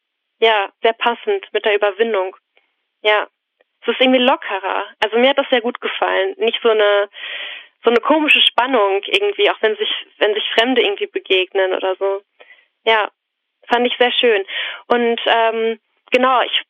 [0.46, 2.38] ja, sehr passend mit der Überwindung.
[3.02, 3.28] Ja.
[3.82, 4.86] Es ist irgendwie lockerer.
[5.00, 6.36] Also mir hat das sehr gut gefallen.
[6.38, 7.10] Nicht so eine
[7.84, 12.22] so eine komische Spannung irgendwie, auch wenn sich wenn sich Fremde irgendwie begegnen oder so.
[12.84, 13.10] Ja,
[13.68, 14.44] fand ich sehr schön.
[14.88, 15.80] Und ähm,
[16.12, 16.64] genau, ich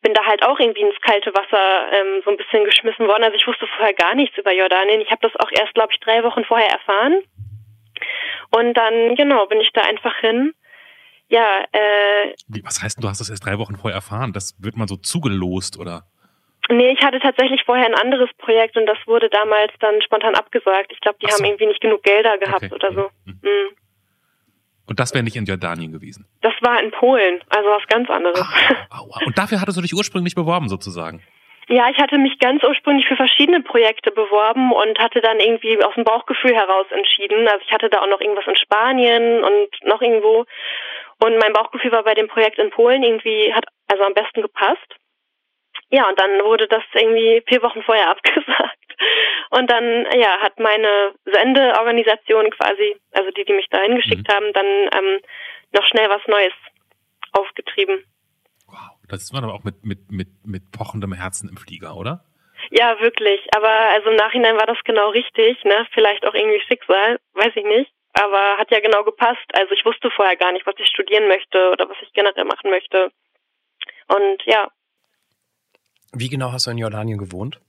[0.00, 3.24] bin da halt auch irgendwie ins kalte Wasser ähm, so ein bisschen geschmissen worden.
[3.24, 5.00] Also ich wusste vorher gar nichts über Jordanien.
[5.00, 7.22] Ich habe das auch erst, glaube ich, drei Wochen vorher erfahren.
[8.56, 10.54] Und dann, genau, bin ich da einfach hin
[11.28, 12.34] ja, äh.
[12.62, 14.32] Was heißt, du hast das erst drei Wochen vorher erfahren?
[14.32, 16.04] Das wird man so zugelost, oder?
[16.70, 20.92] Nee, ich hatte tatsächlich vorher ein anderes Projekt und das wurde damals dann spontan abgesagt.
[20.92, 21.36] Ich glaube, die so.
[21.36, 22.74] haben irgendwie nicht genug Gelder gehabt okay.
[22.74, 23.10] oder so.
[23.26, 23.38] Mhm.
[23.42, 23.76] Mhm.
[24.86, 26.26] Und das wäre nicht in Jordanien gewesen?
[26.42, 28.40] Das war in Polen, also was ganz anderes.
[28.90, 29.20] Ah, aua.
[29.26, 31.22] Und dafür hattest du dich ursprünglich beworben, sozusagen?
[31.68, 35.94] Ja, ich hatte mich ganz ursprünglich für verschiedene Projekte beworben und hatte dann irgendwie aus
[35.94, 37.48] dem Bauchgefühl heraus entschieden.
[37.48, 40.44] Also ich hatte da auch noch irgendwas in Spanien und noch irgendwo.
[41.18, 44.96] Und mein Bauchgefühl war bei dem Projekt in Polen irgendwie, hat also am besten gepasst.
[45.90, 48.78] Ja, und dann wurde das irgendwie vier Wochen vorher abgesagt.
[49.50, 54.32] Und dann, ja, hat meine Sendeorganisation quasi, also die, die mich da hingeschickt mhm.
[54.32, 55.20] haben, dann ähm,
[55.72, 56.52] noch schnell was Neues
[57.32, 58.04] aufgetrieben.
[58.66, 62.24] Wow, das ist man aber auch mit, mit, mit, mit pochendem Herzen im Flieger, oder?
[62.70, 63.40] Ja, wirklich.
[63.54, 65.86] Aber also im Nachhinein war das genau richtig, ne?
[65.92, 69.44] Vielleicht auch irgendwie Schicksal, weiß ich nicht aber hat ja genau gepasst.
[69.52, 72.70] Also ich wusste vorher gar nicht, was ich studieren möchte oder was ich generell machen
[72.70, 73.10] möchte.
[74.08, 74.68] Und ja.
[76.12, 77.60] Wie genau hast du in Jordanien gewohnt?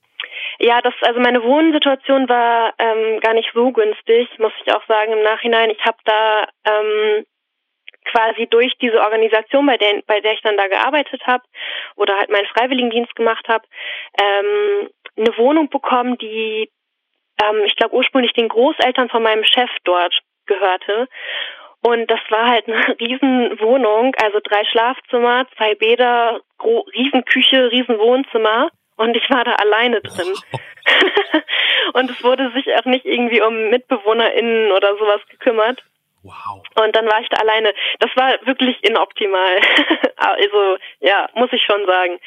[0.60, 5.12] Ja, das also meine Wohnsituation war ähm, gar nicht so günstig, muss ich auch sagen
[5.12, 5.70] im Nachhinein.
[5.70, 7.26] Ich habe da ähm,
[8.06, 11.44] quasi durch diese Organisation, bei der, bei der ich dann da gearbeitet habe
[11.96, 13.66] oder halt meinen Freiwilligendienst gemacht habe,
[14.22, 16.70] ähm, eine Wohnung bekommen, die
[17.44, 20.14] ähm, ich glaube ursprünglich den Großeltern von meinem Chef dort
[20.46, 21.08] gehörte.
[21.82, 28.70] Und das war halt eine Riesenwohnung, also drei Schlafzimmer, zwei Bäder, Riesenküche, Riesenwohnzimmer.
[28.98, 30.34] Und ich war da alleine drin.
[31.94, 35.84] und es wurde sich auch nicht irgendwie um MitbewohnerInnen oder sowas gekümmert.
[36.24, 36.64] Wow.
[36.84, 37.74] Und dann war ich da alleine.
[38.00, 39.60] Das war wirklich inoptimal.
[40.16, 42.20] also, ja, muss ich schon sagen.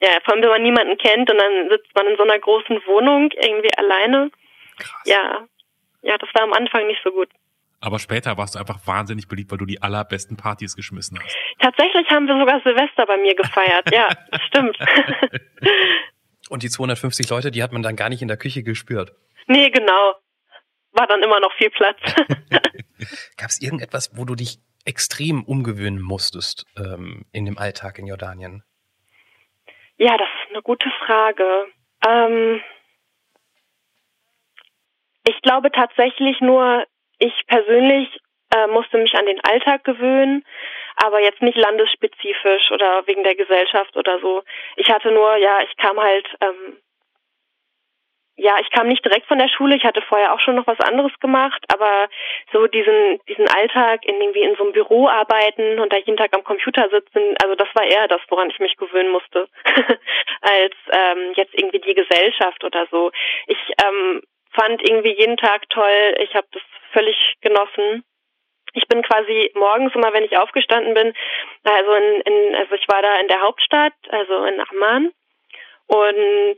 [0.00, 2.80] Ja, vor allem, wenn man niemanden kennt und dann sitzt man in so einer großen
[2.86, 4.30] Wohnung irgendwie alleine.
[4.78, 5.02] Krass.
[5.06, 5.46] Ja,
[6.02, 7.28] ja, das war am Anfang nicht so gut.
[7.84, 11.36] Aber später warst du einfach wahnsinnig beliebt, weil du die allerbesten Partys geschmissen hast.
[11.60, 13.92] Tatsächlich haben wir sogar Silvester bei mir gefeiert.
[13.92, 14.78] ja, das stimmt.
[16.48, 19.12] Und die 250 Leute, die hat man dann gar nicht in der Küche gespürt.
[19.48, 20.14] nee, genau.
[20.92, 21.98] War dann immer noch viel Platz.
[23.36, 28.62] Gab es irgendetwas, wo du dich extrem umgewöhnen musstest ähm, in dem Alltag in Jordanien?
[29.96, 31.66] ja, das ist eine gute Frage.
[32.06, 32.60] Ähm,
[35.26, 36.84] ich glaube tatsächlich nur,
[37.18, 38.08] ich persönlich
[38.54, 40.44] äh, musste mich an den Alltag gewöhnen,
[40.96, 44.42] aber jetzt nicht landesspezifisch oder wegen der Gesellschaft oder so.
[44.76, 46.78] Ich hatte nur, ja, ich kam halt, ähm,
[48.36, 50.80] ja, ich kam nicht direkt von der Schule, ich hatte vorher auch schon noch was
[50.80, 52.08] anderes gemacht, aber
[52.52, 56.34] so diesen, diesen Alltag in irgendwie in so einem Büro arbeiten und da jeden Tag
[56.34, 59.48] am Computer sitzen, also das war eher das, woran ich mich gewöhnen musste,
[60.40, 63.12] als ähm, jetzt irgendwie die Gesellschaft oder so.
[63.46, 64.22] Ich ähm,
[64.54, 66.62] fand irgendwie jeden Tag toll, ich habe das
[66.92, 68.04] völlig genossen.
[68.72, 71.12] Ich bin quasi morgens immer, wenn ich aufgestanden bin,
[71.64, 75.12] also in, in also ich war da in der Hauptstadt, also in Amman
[75.86, 76.56] und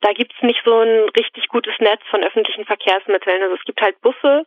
[0.00, 3.42] da gibt's nicht so ein richtig gutes Netz von öffentlichen Verkehrsmitteln.
[3.42, 4.46] Also es gibt halt Busse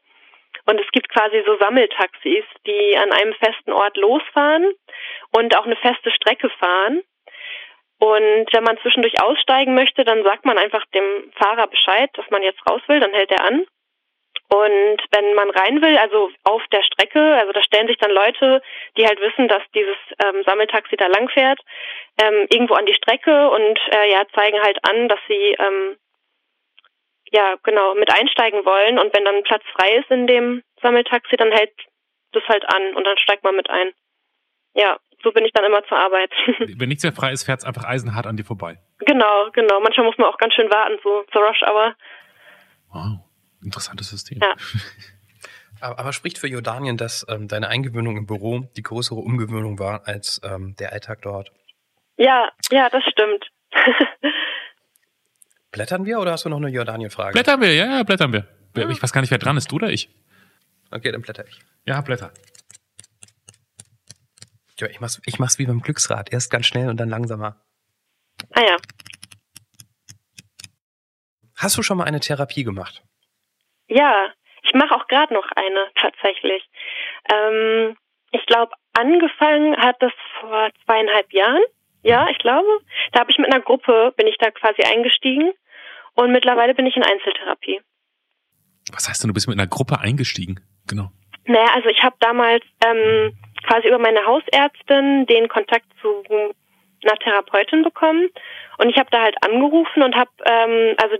[0.65, 4.73] und es gibt quasi so Sammeltaxis, die an einem festen Ort losfahren
[5.35, 7.01] und auch eine feste Strecke fahren.
[8.03, 12.41] Und wenn man zwischendurch aussteigen möchte, dann sagt man einfach dem Fahrer Bescheid, dass man
[12.41, 13.67] jetzt raus will, dann hält er an.
[14.49, 18.63] Und wenn man rein will, also auf der Strecke, also da stellen sich dann Leute,
[18.97, 21.59] die halt wissen, dass dieses ähm, Sammeltaxi da lang fährt,
[22.19, 25.95] ähm, irgendwo an die Strecke und äh, ja zeigen halt an, dass sie ähm,
[27.31, 28.97] ja genau mit einsteigen wollen.
[28.97, 31.71] Und wenn dann Platz frei ist in dem Sammeltaxi, dann hält
[32.31, 33.93] das halt an und dann steigt man mit ein.
[34.73, 36.31] Ja, so bin ich dann immer zur Arbeit.
[36.77, 38.79] Wenn nichts mehr frei ist, fährt's einfach eisenhart an dir vorbei.
[38.99, 39.79] genau, genau.
[39.81, 41.95] Manchmal muss man auch ganz schön warten, so zur Rush Hour.
[42.91, 43.19] Wow.
[43.63, 44.39] Interessantes System.
[44.41, 44.55] Ja.
[45.83, 50.07] Aber, aber spricht für Jordanien, dass ähm, deine Eingewöhnung im Büro die größere Umgewöhnung war
[50.07, 51.51] als ähm, der Alltag dort.
[52.17, 53.49] Ja, ja, das stimmt.
[55.71, 57.33] Blättern wir oder hast du noch eine Jordanien-Frage?
[57.33, 58.45] Blättern wir, ja, ja, blättern wir.
[58.91, 60.09] Ich weiß gar nicht, wer dran ist, du oder ich?
[60.91, 61.59] Okay, dann blätter ich.
[61.85, 62.31] Ja, Blätter.
[64.81, 66.33] Ja, ich mach's, ich mach's wie beim Glücksrad.
[66.33, 67.55] Erst ganz schnell und dann langsamer.
[68.53, 68.77] ah ja.
[71.55, 73.03] Hast du schon mal eine Therapie gemacht?
[73.87, 74.31] Ja,
[74.63, 76.67] ich mache auch gerade noch eine tatsächlich.
[77.31, 77.95] Ähm,
[78.31, 81.61] ich glaube, angefangen hat das vor zweieinhalb Jahren.
[82.01, 82.67] Ja, ich glaube.
[83.11, 85.51] Da habe ich mit einer Gruppe, bin ich da quasi eingestiegen
[86.15, 87.81] und mittlerweile bin ich in Einzeltherapie.
[88.91, 90.59] Was heißt denn, du bist mit einer Gruppe eingestiegen?
[90.87, 91.11] Genau.
[91.45, 97.83] Naja, also ich habe damals ähm, quasi über meine Hausärztin den Kontakt zu einer Therapeutin
[97.83, 98.29] bekommen
[98.77, 101.17] und ich habe da halt angerufen und habe, ähm, also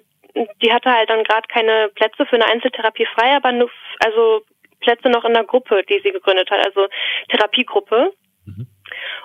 [0.62, 3.70] die hatte halt dann gerade keine Plätze für eine Einzeltherapie frei, aber nur,
[4.04, 4.42] also
[4.80, 6.88] Plätze noch in der Gruppe, die sie gegründet hat, also
[7.30, 8.14] Therapiegruppe.
[8.46, 8.68] Mhm.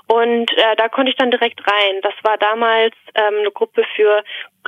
[0.08, 2.00] Und äh, da konnte ich dann direkt rein.
[2.02, 4.22] Das war damals ähm, eine Gruppe für,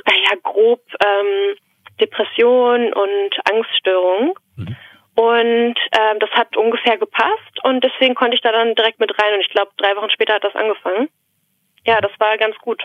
[0.05, 1.55] äh, ja, grob ähm,
[2.01, 4.37] Depression und Angststörung.
[4.55, 4.75] Mhm.
[5.15, 9.33] Und ähm, das hat ungefähr gepasst und deswegen konnte ich da dann direkt mit rein
[9.33, 11.09] und ich glaube, drei Wochen später hat das angefangen.
[11.85, 12.83] Ja, das war ganz gut.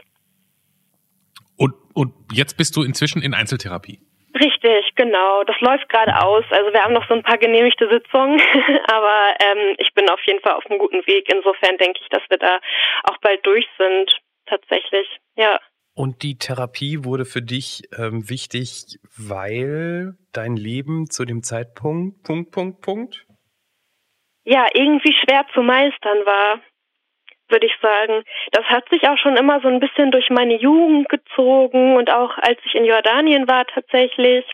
[1.57, 4.01] Und, und jetzt bist du inzwischen in Einzeltherapie.
[4.35, 5.45] Richtig, genau.
[5.45, 6.45] Das läuft gerade aus.
[6.51, 8.41] Also wir haben noch so ein paar genehmigte Sitzungen,
[8.89, 11.33] aber ähm, ich bin auf jeden Fall auf einem guten Weg.
[11.33, 12.59] Insofern denke ich, dass wir da
[13.05, 14.11] auch bald durch sind.
[14.47, 15.07] Tatsächlich,
[15.37, 15.61] ja.
[15.95, 22.51] Und die Therapie wurde für dich ähm, wichtig, weil dein Leben zu dem Zeitpunkt, Punkt,
[22.51, 23.27] Punkt, Punkt?
[24.45, 26.61] ja, irgendwie schwer zu meistern war,
[27.49, 28.23] würde ich sagen.
[28.53, 32.37] Das hat sich auch schon immer so ein bisschen durch meine Jugend gezogen und auch
[32.39, 34.45] als ich in Jordanien war tatsächlich.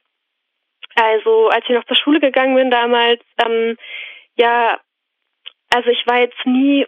[0.95, 3.77] Also als ich noch zur Schule gegangen bin damals, ähm,
[4.37, 4.81] ja,
[5.73, 6.87] also ich war jetzt nie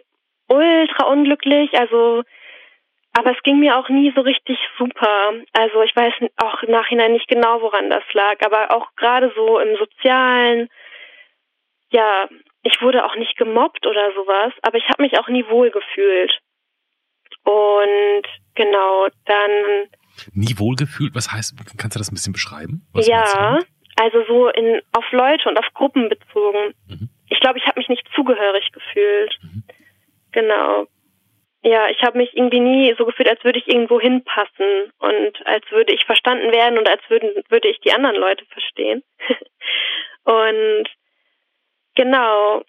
[0.49, 2.23] ultra unglücklich, also
[3.13, 5.33] aber es ging mir auch nie so richtig super.
[5.53, 9.59] Also ich weiß auch im Nachhinein nicht genau, woran das lag, aber auch gerade so
[9.59, 10.69] im Sozialen,
[11.89, 12.27] ja,
[12.63, 16.39] ich wurde auch nicht gemobbt oder sowas, aber ich habe mich auch nie wohl gefühlt.
[17.43, 18.23] Und
[18.55, 19.89] genau, dann
[20.33, 21.15] Nie wohlgefühlt?
[21.15, 22.85] Was heißt, kannst du das ein bisschen beschreiben?
[22.93, 23.59] Was ja,
[23.95, 26.73] also so in auf Leute und auf Gruppen bezogen.
[26.87, 27.09] Mhm.
[27.29, 29.37] Ich glaube, ich habe mich nicht zugehörig gefühlt.
[29.41, 29.63] Mhm.
[30.31, 30.87] Genau.
[31.63, 35.69] Ja, ich habe mich irgendwie nie so gefühlt, als würde ich irgendwo hinpassen und als
[35.71, 39.01] würde ich verstanden werden und als würden, würde ich die anderen Leute verstehen.
[40.25, 40.89] und
[41.95, 42.63] genau,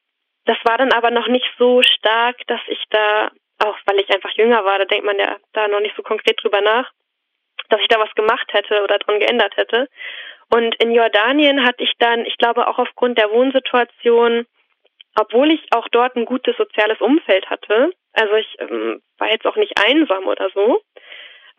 [0.44, 4.30] das war dann aber noch nicht so stark, dass ich da, auch weil ich einfach
[4.30, 6.92] jünger war, da denkt man ja da noch nicht so konkret drüber nach,
[7.70, 9.88] dass ich da was gemacht hätte oder dran geändert hätte.
[10.54, 14.46] Und in Jordanien hatte ich dann, ich glaube auch aufgrund der Wohnsituation,
[15.18, 19.57] obwohl ich auch dort ein gutes soziales Umfeld hatte, also ich ähm, war jetzt auch
[19.57, 20.81] nicht einsam oder so,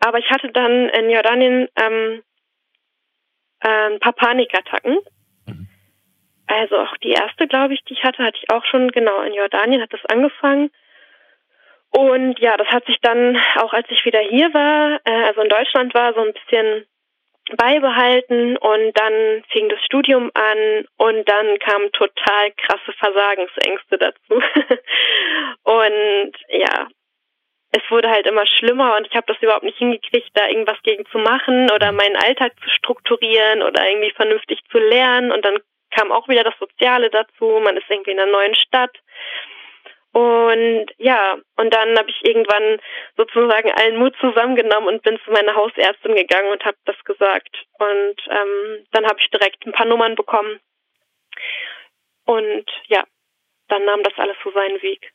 [0.00, 2.22] aber ich hatte dann in Jordanien ähm,
[3.60, 4.98] äh, ein paar Panikattacken.
[5.46, 5.68] Mhm.
[6.46, 9.34] Also auch die erste, glaube ich, die ich hatte, hatte ich auch schon, genau, in
[9.34, 10.70] Jordanien hat das angefangen.
[11.90, 15.48] Und ja, das hat sich dann, auch als ich wieder hier war, äh, also in
[15.48, 16.86] Deutschland war, so ein bisschen
[17.56, 24.34] beibehalten und dann fing das Studium an und dann kamen total krasse Versagensängste dazu.
[25.62, 26.88] und ja,
[27.72, 31.06] es wurde halt immer schlimmer und ich habe das überhaupt nicht hingekriegt, da irgendwas gegen
[31.06, 35.30] zu machen oder meinen Alltag zu strukturieren oder irgendwie vernünftig zu lernen.
[35.30, 35.58] Und dann
[35.90, 38.96] kam auch wieder das Soziale dazu, man ist irgendwie in einer neuen Stadt
[40.16, 42.78] und ja, und dann habe ich irgendwann
[43.18, 47.54] sozusagen allen Mut zusammengenommen und bin zu meiner Hausärztin gegangen und habe das gesagt.
[47.78, 50.58] Und ähm, dann habe ich direkt ein paar Nummern bekommen.
[52.24, 53.04] Und ja,
[53.68, 55.12] dann nahm das alles so seinen Weg.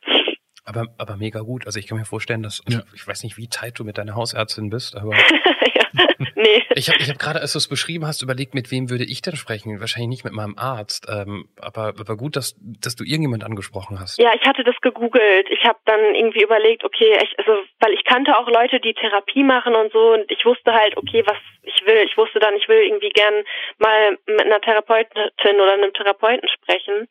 [0.66, 1.66] Aber, aber mega gut.
[1.66, 2.84] Also ich kann mir vorstellen, dass, ja.
[2.94, 5.16] ich weiß nicht, wie tight du mit deiner Hausärztin bist, aber
[5.74, 5.81] ja,
[6.36, 6.64] nee.
[6.76, 9.22] ich habe ich hab gerade, als du es beschrieben hast, überlegt, mit wem würde ich
[9.22, 9.80] denn sprechen?
[9.80, 11.08] Wahrscheinlich nicht mit meinem Arzt.
[11.10, 14.20] Ähm, aber, aber gut, dass, dass du irgendjemand angesprochen hast.
[14.20, 15.48] Ja, ich hatte das gegoogelt.
[15.50, 19.44] Ich habe dann irgendwie überlegt, okay, ich, also weil ich kannte auch Leute, die Therapie
[19.44, 22.04] machen und so und ich wusste halt, okay, was ich will.
[22.06, 23.44] Ich wusste dann, ich will irgendwie gern
[23.78, 27.08] mal mit einer Therapeutin oder einem Therapeuten sprechen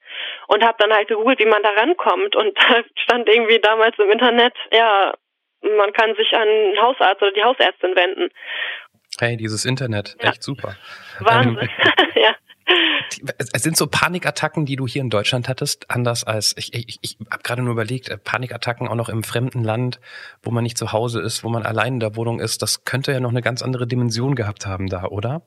[0.49, 4.11] und habe dann halt gegoogelt, wie man da rankommt und da stand irgendwie damals im
[4.11, 5.15] Internet, ja,
[5.63, 8.31] man kann sich an den Hausarzt oder die Hausärztin wenden.
[9.19, 10.31] Hey, dieses Internet, ja.
[10.31, 10.77] echt super.
[11.19, 12.35] Wahnsinn, ähm, ja.
[13.53, 16.73] Es sind so Panikattacken, die du hier in Deutschland hattest, anders als ich.
[16.73, 20.01] Ich, ich habe gerade nur überlegt, äh, Panikattacken auch noch im fremden Land,
[20.43, 22.63] wo man nicht zu Hause ist, wo man allein in der Wohnung ist.
[22.63, 25.43] Das könnte ja noch eine ganz andere Dimension gehabt haben da, oder?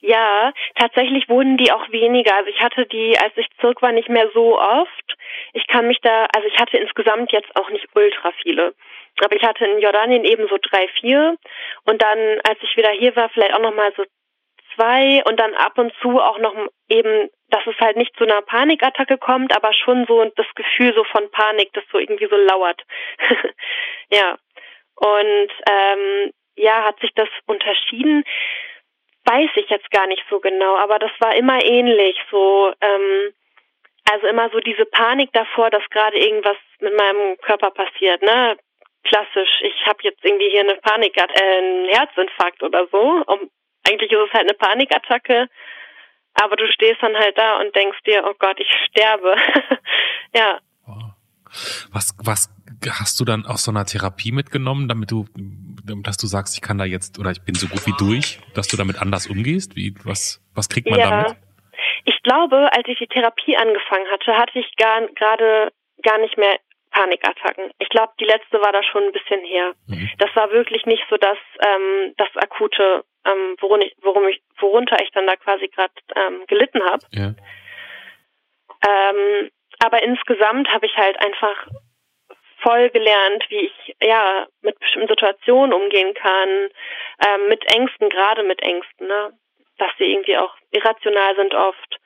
[0.00, 2.34] Ja, tatsächlich wurden die auch weniger.
[2.36, 5.16] Also ich hatte die, als ich zurück war, nicht mehr so oft.
[5.52, 8.74] Ich kann mich da, also ich hatte insgesamt jetzt auch nicht ultra viele.
[9.22, 11.36] Aber ich hatte in Jordanien eben so drei, vier.
[11.84, 14.04] Und dann, als ich wieder hier war, vielleicht auch nochmal so
[14.74, 16.54] zwei und dann ab und zu auch noch
[16.88, 21.04] eben, dass es halt nicht zu einer Panikattacke kommt, aber schon so das Gefühl so
[21.04, 22.82] von Panik, das so irgendwie so lauert.
[24.10, 24.38] ja.
[24.94, 28.24] Und ähm, ja, hat sich das unterschieden?
[29.24, 32.16] Weiß ich jetzt gar nicht so genau, aber das war immer ähnlich.
[32.30, 33.32] So, ähm,
[34.12, 38.56] also immer so diese Panik davor, dass gerade irgendwas mit meinem Körper passiert, ne?
[39.04, 43.22] Klassisch, ich habe jetzt irgendwie hier eine Panik, äh, einen Herzinfarkt oder so.
[43.26, 43.50] Um,
[43.86, 45.48] eigentlich ist es halt eine Panikattacke,
[46.34, 49.36] aber du stehst dann halt da und denkst dir, oh Gott, ich sterbe.
[50.34, 50.58] ja.
[51.92, 52.50] Was, was
[52.88, 55.26] hast du dann aus so einer Therapie mitgenommen, damit du,
[56.02, 58.68] dass du sagst, ich kann da jetzt oder ich bin so gut wie durch, dass
[58.68, 59.76] du damit anders umgehst?
[59.76, 61.10] Wie, was, was kriegt man ja.
[61.10, 61.36] damit?
[62.10, 65.70] Ich glaube, als ich die Therapie angefangen hatte, hatte ich gar, gerade
[66.02, 66.56] gar nicht mehr
[66.90, 67.70] Panikattacken.
[67.78, 69.74] Ich glaube, die letzte war da schon ein bisschen her.
[69.86, 70.10] Mhm.
[70.18, 74.96] Das war wirklich nicht so das, ähm, das akute, ähm, worum ich, worum ich, worunter
[75.00, 77.06] ich dann da quasi gerade ähm, gelitten habe.
[77.12, 77.32] Ja.
[78.88, 81.68] Ähm, aber insgesamt habe ich halt einfach
[82.60, 86.48] voll gelernt, wie ich ja mit bestimmten Situationen umgehen kann,
[87.24, 89.32] ähm, mit Ängsten, gerade mit Ängsten, ne?
[89.80, 91.99] dass sie irgendwie auch irrational sind oft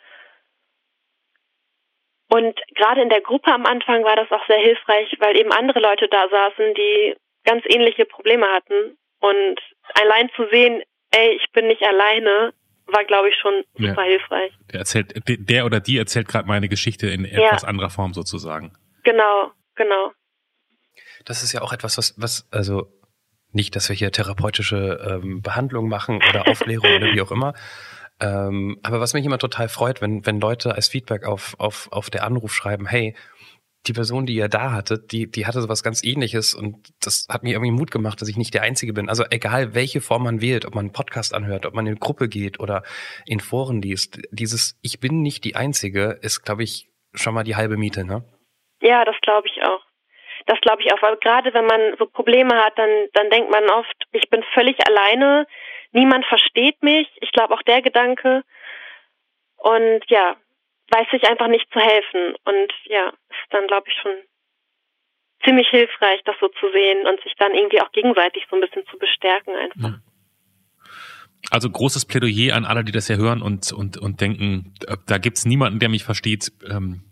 [2.35, 5.79] und gerade in der Gruppe am Anfang war das auch sehr hilfreich, weil eben andere
[5.79, 8.99] Leute da saßen, die ganz ähnliche Probleme hatten.
[9.21, 9.61] Und
[9.95, 12.53] allein zu sehen, ey, ich bin nicht alleine,
[12.87, 14.09] war, glaube ich, schon super ja.
[14.11, 14.53] hilfreich.
[14.73, 17.69] Der erzählt, der oder die erzählt gerade meine Geschichte in etwas ja.
[17.69, 18.73] anderer Form sozusagen.
[19.05, 20.11] Genau, genau.
[21.27, 22.89] Das ist ja auch etwas, was, was, also
[23.53, 27.55] nicht, dass wir hier therapeutische ähm, Behandlung machen oder Aufklärung oder wie auch immer,
[28.21, 32.11] ähm, aber was mich immer total freut, wenn, wenn Leute als Feedback auf, auf, auf
[32.11, 33.15] der Anruf schreiben, hey,
[33.87, 37.43] die Person, die ihr da hattet, die, die hatte sowas ganz ähnliches und das hat
[37.43, 39.09] mir irgendwie Mut gemacht, dass ich nicht der Einzige bin.
[39.11, 42.01] Also egal, welche Form man wählt, ob man einen Podcast anhört, ob man in eine
[42.01, 42.83] Gruppe geht oder
[43.27, 47.57] in Foren liest, dieses Ich bin nicht die Einzige ist, glaube ich, schon mal die
[47.57, 48.25] halbe Miete, ne?
[48.81, 49.83] Ja, das glaube ich auch.
[50.47, 53.65] Das glaube ich auch, weil gerade wenn man so Probleme hat, dann, dann denkt man
[53.71, 55.47] oft, ich bin völlig alleine,
[55.95, 57.09] niemand versteht mich.
[57.21, 58.45] Ich glaube auch der Gedanke.
[59.57, 60.37] Und ja,
[60.91, 62.35] weiß sich einfach nicht zu helfen.
[62.45, 64.13] Und ja, ist dann, glaube ich, schon
[65.45, 68.87] ziemlich hilfreich, das so zu sehen und sich dann irgendwie auch gegenseitig so ein bisschen
[68.87, 69.81] zu bestärken einfach.
[69.81, 69.99] Ja.
[71.51, 75.19] Also großes Plädoyer an alle, die das hier hören und, und, und denken, äh, da
[75.19, 76.51] gibt's niemanden, der mich versteht.
[76.71, 77.05] Ähm,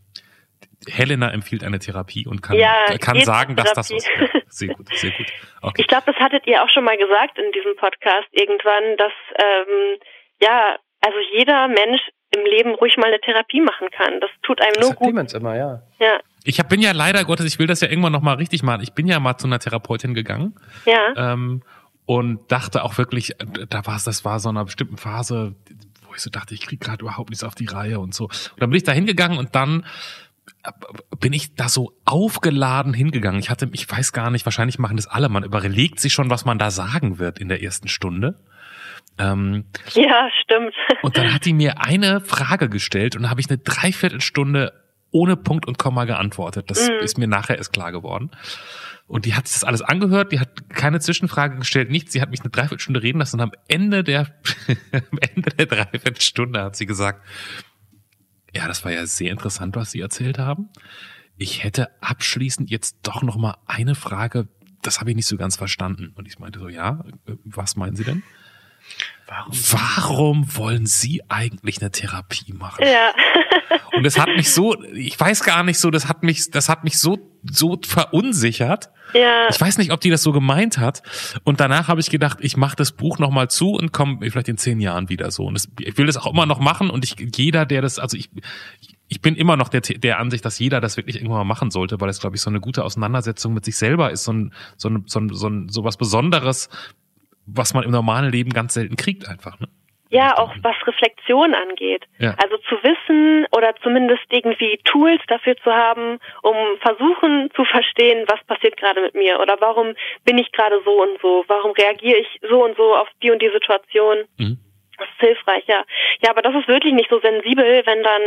[0.88, 4.06] Helena empfiehlt eine Therapie und kann, ja, kann sagen, dass das was.
[4.06, 5.26] Ja, sehr gut, sehr gut.
[5.64, 5.82] Okay.
[5.82, 9.96] Ich glaube, das hattet ihr auch schon mal gesagt in diesem Podcast irgendwann, dass ähm,
[10.40, 12.00] ja, also jeder Mensch
[12.34, 14.20] im Leben ruhig mal eine Therapie machen kann.
[14.20, 15.06] Das tut einem das nur gut.
[15.06, 15.82] Clemens immer, ja.
[16.00, 16.18] Ja.
[16.44, 18.82] Ich hab, bin ja leider Gottes, ich will das ja irgendwann noch mal richtig machen.
[18.82, 20.56] Ich bin ja mal zu einer Therapeutin gegangen.
[20.84, 21.32] Ja.
[21.32, 21.62] Ähm,
[22.06, 23.36] und dachte auch wirklich,
[23.68, 25.54] da war es, das war so einer bestimmten Phase,
[26.06, 28.24] wo ich so dachte, ich krieg gerade überhaupt nichts auf die Reihe und so.
[28.24, 29.86] Und dann bin ich da hingegangen und dann
[31.20, 33.40] bin ich da so aufgeladen hingegangen.
[33.40, 35.28] Ich hatte, ich weiß gar nicht, wahrscheinlich machen das alle.
[35.28, 38.38] Man überlegt sich schon, was man da sagen wird in der ersten Stunde.
[39.18, 40.74] Ähm, ja, stimmt.
[41.02, 44.72] Und dann hat die mir eine Frage gestellt und habe ich eine Dreiviertelstunde
[45.10, 46.70] ohne Punkt und Komma geantwortet.
[46.70, 46.94] Das mhm.
[47.02, 48.30] ist mir nachher erst klar geworden.
[49.06, 52.12] Und die hat sich das alles angehört, die hat keine Zwischenfrage gestellt, nichts.
[52.12, 54.28] Sie hat mich eine Dreiviertelstunde reden lassen und am Ende der,
[54.92, 57.20] am Ende der Dreiviertelstunde hat sie gesagt,
[58.54, 60.68] ja, das war ja sehr interessant, was Sie erzählt haben.
[61.36, 64.48] Ich hätte abschließend jetzt doch noch mal eine Frage.
[64.82, 66.12] Das habe ich nicht so ganz verstanden.
[66.14, 67.04] Und ich meinte so, ja,
[67.44, 68.22] was meinen Sie denn?
[69.26, 72.84] Warum, Warum wollen Sie eigentlich eine Therapie machen?
[72.84, 73.14] Ja.
[73.96, 76.84] Und das hat mich so, ich weiß gar nicht so, das hat mich, das hat
[76.84, 78.90] mich so, so verunsichert.
[79.14, 79.48] Ja.
[79.50, 81.02] Ich weiß nicht, ob die das so gemeint hat.
[81.44, 84.58] Und danach habe ich gedacht, ich mache das Buch nochmal zu und komme vielleicht in
[84.58, 85.44] zehn Jahren wieder so.
[85.44, 86.90] Und das, ich will das auch immer noch machen.
[86.90, 88.30] Und ich, jeder, der das, also ich,
[89.08, 92.00] ich bin immer noch der, der Ansicht, dass jeder das wirklich irgendwann mal machen sollte,
[92.00, 94.88] weil es, glaube ich, so eine gute Auseinandersetzung mit sich selber ist, so ein, so
[94.88, 96.68] ein, so ein, so, ein, so was Besonderes,
[97.44, 99.58] was man im normalen Leben ganz selten kriegt einfach.
[99.60, 99.68] Ne?
[100.12, 102.04] Ja, auch was Reflexion angeht.
[102.18, 102.34] Ja.
[102.36, 108.44] Also zu wissen oder zumindest irgendwie Tools dafür zu haben, um versuchen zu verstehen, was
[108.44, 109.94] passiert gerade mit mir oder warum
[110.26, 113.40] bin ich gerade so und so, warum reagiere ich so und so auf die und
[113.40, 114.18] die Situation.
[114.36, 114.58] Mhm.
[114.98, 115.82] Das ist hilfreich, ja.
[116.20, 118.22] Ja, aber das ist wirklich nicht so sensibel, wenn dann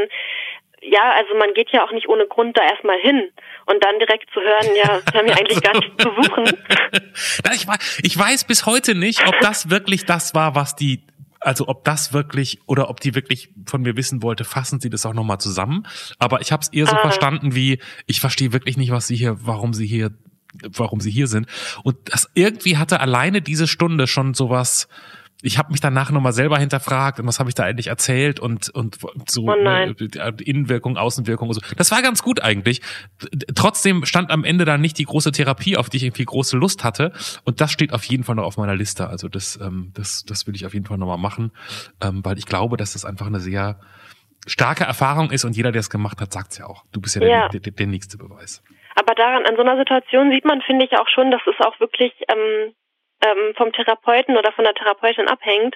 [0.81, 3.29] ja, also man geht ja auch nicht ohne Grund da erstmal hin
[3.67, 6.45] und dann direkt zu hören, ja, sie haben ja eigentlich gar nichts zu suchen.
[7.53, 11.01] ich, weiß, ich weiß bis heute nicht, ob das wirklich das war, was die
[11.46, 15.06] also ob das wirklich oder ob die wirklich von mir wissen wollte, fassen Sie das
[15.06, 15.86] auch nochmal zusammen.
[16.18, 17.02] Aber ich habe es eher so ah.
[17.02, 20.12] verstanden wie, ich verstehe wirklich nicht, was Sie hier, warum Sie hier,
[20.64, 21.48] warum Sie hier sind.
[21.84, 24.88] Und das irgendwie hatte alleine diese Stunde schon sowas,
[25.46, 28.70] ich habe mich danach nochmal selber hinterfragt und was habe ich da eigentlich erzählt und
[28.70, 28.98] und
[29.30, 29.96] so oh ne,
[30.43, 31.62] Innenwirkung, Außenwirkung und so.
[31.78, 32.82] Das war ganz gut eigentlich.
[33.54, 36.84] Trotzdem stand am Ende dann nicht die große Therapie, auf die ich irgendwie große Lust
[36.84, 37.12] hatte.
[37.43, 39.08] Und das steht auf jeden Fall noch auf meiner Liste.
[39.08, 41.52] Also das, ähm, das, das will ich auf jeden Fall nochmal machen,
[42.02, 43.80] ähm, weil ich glaube, dass das einfach eine sehr
[44.48, 46.86] starke Erfahrung ist und jeder, der es gemacht hat, sagt's ja auch.
[46.91, 47.50] Du bist ja, ja.
[47.50, 48.64] Der, der, der nächste Beweis.
[48.96, 51.80] Aber daran, an so einer Situation sieht man, finde ich auch schon, dass es auch
[51.80, 52.74] wirklich ähm,
[53.26, 55.76] ähm, vom Therapeuten oder von der Therapeutin abhängt,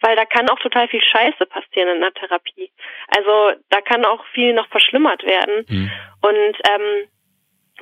[0.00, 2.70] weil da kann auch total viel Scheiße passieren in der Therapie.
[3.16, 5.64] Also da kann auch viel noch verschlimmert werden.
[5.68, 5.90] Mhm.
[6.22, 7.08] Und ähm,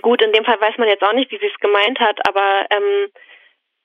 [0.02, 2.66] gut, in dem Fall weiß man jetzt auch nicht, wie sie es gemeint hat, aber
[2.70, 3.08] ähm,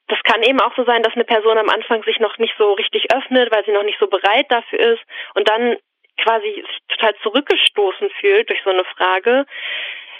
[0.07, 2.73] das kann eben auch so sein, dass eine Person am Anfang sich noch nicht so
[2.73, 5.01] richtig öffnet, weil sie noch nicht so bereit dafür ist
[5.35, 5.77] und dann
[6.21, 9.45] quasi sich total zurückgestoßen fühlt durch so eine Frage.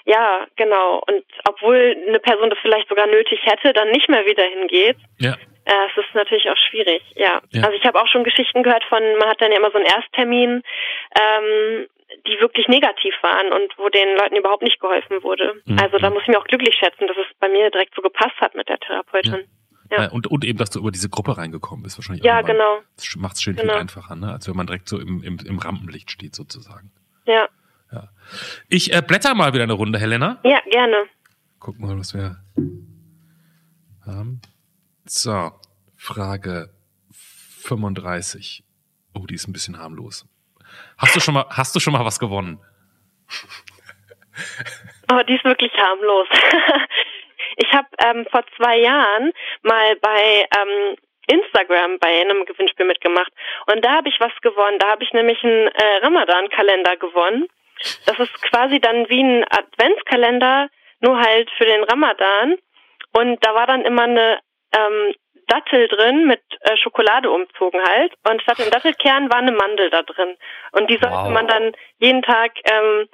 [0.06, 1.02] Ja, genau.
[1.08, 4.98] Und obwohl eine Person das vielleicht sogar nötig hätte, dann nicht mehr wieder hingeht.
[5.20, 5.36] Ja.
[5.66, 7.40] Äh, es ist natürlich auch schwierig, ja.
[7.52, 7.64] ja.
[7.64, 9.86] Also ich habe auch schon Geschichten gehört von, man hat dann ja immer so einen
[9.86, 10.64] Ersttermin,
[11.20, 11.88] ähm,
[12.28, 15.62] die wirklich negativ waren und wo den Leuten überhaupt nicht geholfen wurde.
[15.66, 15.80] Mhm.
[15.80, 18.40] Also da muss ich mir auch glücklich schätzen, dass es bei mir direkt so gepasst
[18.40, 19.34] hat mit der Therapeutin.
[19.34, 19.40] Ja.
[19.92, 20.10] Ja.
[20.10, 22.24] Und, und eben, dass du über diese Gruppe reingekommen bist, wahrscheinlich.
[22.24, 22.80] Ja, genau.
[22.96, 23.74] Das macht es schön genau.
[23.74, 24.32] viel einfacher, ne?
[24.32, 26.92] als wenn man direkt so im, im, im Rampenlicht steht, sozusagen.
[27.26, 27.50] Ja.
[27.92, 28.10] Ja.
[28.70, 30.40] Ich äh, blätter mal wieder eine Runde, Helena.
[30.44, 31.06] Ja, gerne.
[31.60, 32.38] Guck mal, was wir
[34.06, 34.42] haben.
[35.06, 35.52] So,
[35.98, 36.70] Frage
[37.12, 38.64] 35.
[39.14, 40.26] Oh, die ist ein bisschen harmlos.
[40.98, 42.60] Hast du schon mal, hast du schon mal was gewonnen?
[45.12, 46.28] Oh, die ist wirklich harmlos.
[47.58, 49.32] ich habe ähm, vor zwei Jahren
[49.64, 50.96] mal bei ähm,
[51.28, 53.32] Instagram bei einem Gewinnspiel mitgemacht
[53.68, 54.80] und da habe ich was gewonnen.
[54.80, 57.48] Da habe ich nämlich einen äh, Ramadan-Kalender gewonnen
[58.06, 60.70] das ist quasi dann wie ein Adventskalender,
[61.00, 62.56] nur halt für den Ramadan.
[63.14, 64.40] Und da war dann immer eine
[64.74, 65.14] ähm,
[65.48, 68.14] Dattel drin mit äh, Schokolade umzogen halt.
[68.30, 70.36] Und statt dem Dattelkern war eine Mandel da drin.
[70.72, 71.30] Und die sollte wow.
[71.30, 73.08] man dann jeden Tag ähm,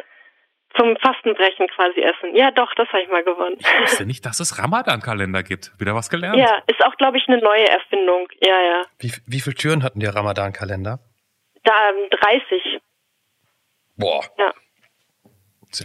[0.77, 2.35] zum Fastenbrechen quasi essen.
[2.35, 3.57] Ja, doch, das habe ich mal gewonnen.
[3.59, 5.71] Ich wusste nicht, dass es Ramadan-Kalender gibt.
[5.79, 6.37] Wieder was gelernt.
[6.37, 8.27] Ja, ist auch, glaube ich, eine neue Erfindung.
[8.41, 8.83] Ja, ja.
[8.99, 10.99] Wie, wie viele Türen hatten der Ramadan-Kalender?
[11.63, 11.73] Da
[12.11, 12.79] 30.
[13.97, 14.23] Boah.
[14.37, 14.51] Ja.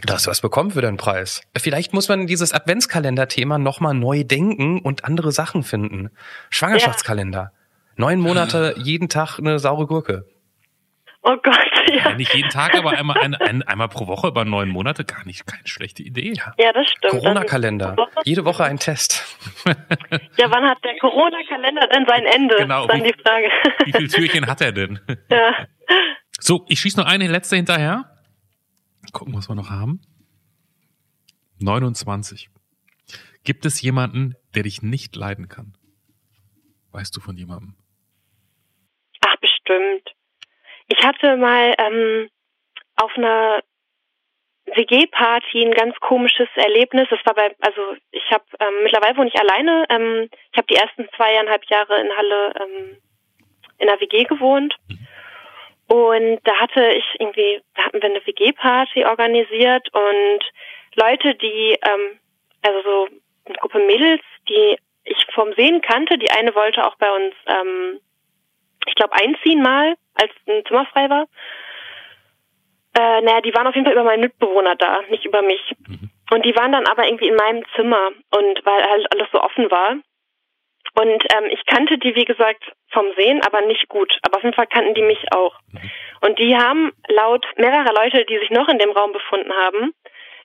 [0.00, 1.42] Du hast was bekommen für deinen Preis.
[1.58, 6.10] Vielleicht muss man dieses Adventskalender-Thema nochmal neu denken und andere Sachen finden.
[6.50, 7.52] Schwangerschaftskalender.
[7.96, 10.24] Neun Monate, jeden Tag eine saure Gurke.
[11.24, 11.56] Oh Gott,
[11.88, 12.10] ja.
[12.10, 15.24] Ja, nicht jeden Tag, aber einmal, ein, ein, einmal pro Woche über neun Monate, gar
[15.26, 16.32] nicht, keine schlechte Idee.
[16.32, 16.52] Ja.
[16.58, 17.12] Ja, das stimmt.
[17.12, 17.94] Corona-Kalender.
[17.96, 19.24] Dann- Jede Woche ein Test.
[20.36, 22.56] Ja, wann hat der Corona-Kalender denn sein Ende?
[22.56, 23.48] Genau, Ist dann wie- die Frage.
[23.84, 25.00] Wie viele Türchen hat er denn?
[25.30, 25.54] ja.
[26.44, 28.04] So, ich schieße noch eine letzte hinterher.
[29.12, 30.00] Gucken, was wir noch haben.
[31.60, 32.48] 29.
[33.44, 35.74] Gibt es jemanden, der dich nicht leiden kann?
[36.90, 37.76] Weißt du von jemandem?
[39.20, 40.16] Ach, bestimmt.
[40.88, 42.28] Ich hatte mal ähm,
[42.96, 43.60] auf einer
[44.66, 47.06] WG-Party ein ganz komisches Erlebnis.
[47.08, 47.80] Das war bei, also
[48.10, 49.84] ich habe ähm, mittlerweile wohne ich alleine.
[49.90, 52.96] Ähm, ich habe die ersten zweieinhalb Jahre in Halle ähm,
[53.78, 54.74] in einer WG gewohnt.
[55.92, 60.40] Und da hatte ich irgendwie, da hatten wir eine WG-Party organisiert und
[60.94, 62.18] Leute, die, ähm,
[62.62, 63.08] also so
[63.44, 68.00] eine Gruppe Mädels, die ich vom Sehen kannte, die eine wollte auch bei uns, ähm,
[68.86, 71.26] ich glaube, einziehen mal, als ein Zimmer frei war.
[72.98, 75.74] Äh, naja, die waren auf jeden Fall über meinen Mitbewohner da, nicht über mich.
[76.32, 79.70] Und die waren dann aber irgendwie in meinem Zimmer und weil halt alles so offen
[79.70, 79.96] war.
[80.94, 84.18] Und ähm, ich kannte die, wie gesagt, vom Sehen, aber nicht gut.
[84.22, 85.54] Aber auf jeden Fall kannten die mich auch.
[86.20, 89.94] Und die haben laut mehrerer Leute, die sich noch in dem Raum befunden haben,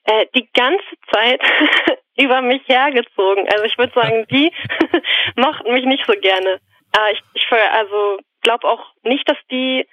[0.04, 1.40] äh, die ganze Zeit
[2.18, 3.48] über mich hergezogen.
[3.48, 4.50] Also ich würde sagen, die
[5.36, 6.60] mochten mich nicht so gerne.
[6.96, 9.86] Äh, ich ich also glaube auch nicht, dass die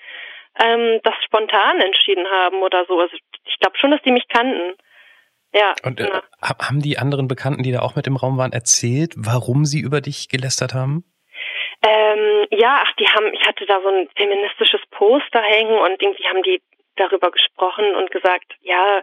[0.59, 2.99] ähm, das spontan entschieden haben oder so.
[2.99, 4.75] Also ich glaube schon, dass die mich kannten.
[5.55, 5.73] Ja.
[5.83, 9.13] Und äh, ha- haben die anderen Bekannten, die da auch mit im Raum waren, erzählt,
[9.15, 11.05] warum sie über dich gelästert haben?
[11.81, 16.27] Ähm, ja, ach, die haben, ich hatte da so ein feministisches Poster hängen und irgendwie
[16.27, 16.61] haben die
[16.97, 19.01] darüber gesprochen und gesagt, ja,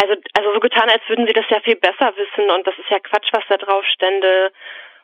[0.00, 2.88] also, also so getan, als würden sie das ja viel besser wissen und das ist
[2.88, 4.52] ja Quatsch, was da drauf stände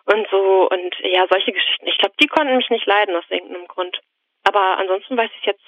[0.06, 1.86] und so und ja, solche Geschichten.
[1.88, 3.98] Ich glaube, die konnten mich nicht leiden aus irgendeinem Grund.
[4.44, 5.64] Aber ansonsten weiß ich es jetzt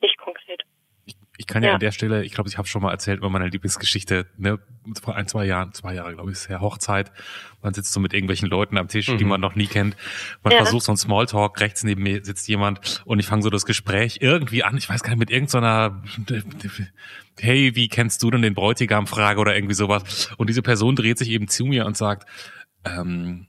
[0.00, 0.62] nicht konkret.
[1.50, 1.74] Ich kann ja, Ja.
[1.74, 4.60] an der Stelle, ich glaube, ich habe schon mal erzählt über meine Lieblingsgeschichte, ne,
[5.02, 7.10] vor ein, zwei Jahren, zwei Jahre, glaube ich, ist ja Hochzeit.
[7.60, 9.30] Man sitzt so mit irgendwelchen Leuten am Tisch, die Mhm.
[9.30, 9.96] man noch nie kennt.
[10.44, 10.58] Man Ja.
[10.58, 14.18] versucht so ein Smalltalk, rechts neben mir sitzt jemand und ich fange so das Gespräch
[14.20, 16.00] irgendwie an, ich weiß gar nicht, mit irgendeiner,
[17.40, 20.30] hey, wie kennst du denn den Bräutigam Frage oder irgendwie sowas.
[20.36, 22.28] Und diese Person dreht sich eben zu mir und sagt,
[22.84, 23.48] ähm,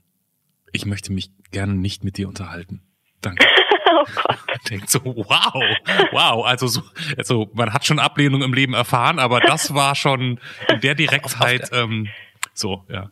[0.72, 2.82] ich möchte mich gerne nicht mit dir unterhalten.
[3.20, 3.46] Danke.
[4.02, 4.38] oh Gott.
[4.70, 5.62] denkt so, wow,
[6.12, 6.82] wow, also so,
[7.16, 11.70] also man hat schon Ablehnung im Leben erfahren, aber das war schon in der Direktheit
[11.72, 12.08] ähm,
[12.54, 13.10] so, ja.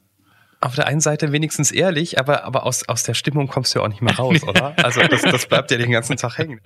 [0.63, 3.85] Auf der einen Seite wenigstens ehrlich, aber, aber aus, aus der Stimmung kommst du ja
[3.87, 4.75] auch nicht mehr raus, oder?
[4.85, 6.61] Also das, das bleibt ja den ganzen Tag hängen.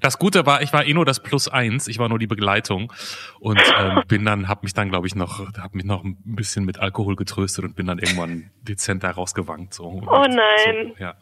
[0.00, 2.90] Das Gute war, ich war eh nur das Plus eins, ich war nur die Begleitung
[3.38, 6.64] und ähm, bin dann, hab mich dann, glaube ich, noch, hab mich noch ein bisschen
[6.64, 9.74] mit Alkohol getröstet und bin dann irgendwann dezent da rausgewankt.
[9.74, 10.02] So.
[10.06, 10.94] Oh nein.
[10.96, 11.14] So, ja.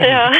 [0.00, 0.32] Ja.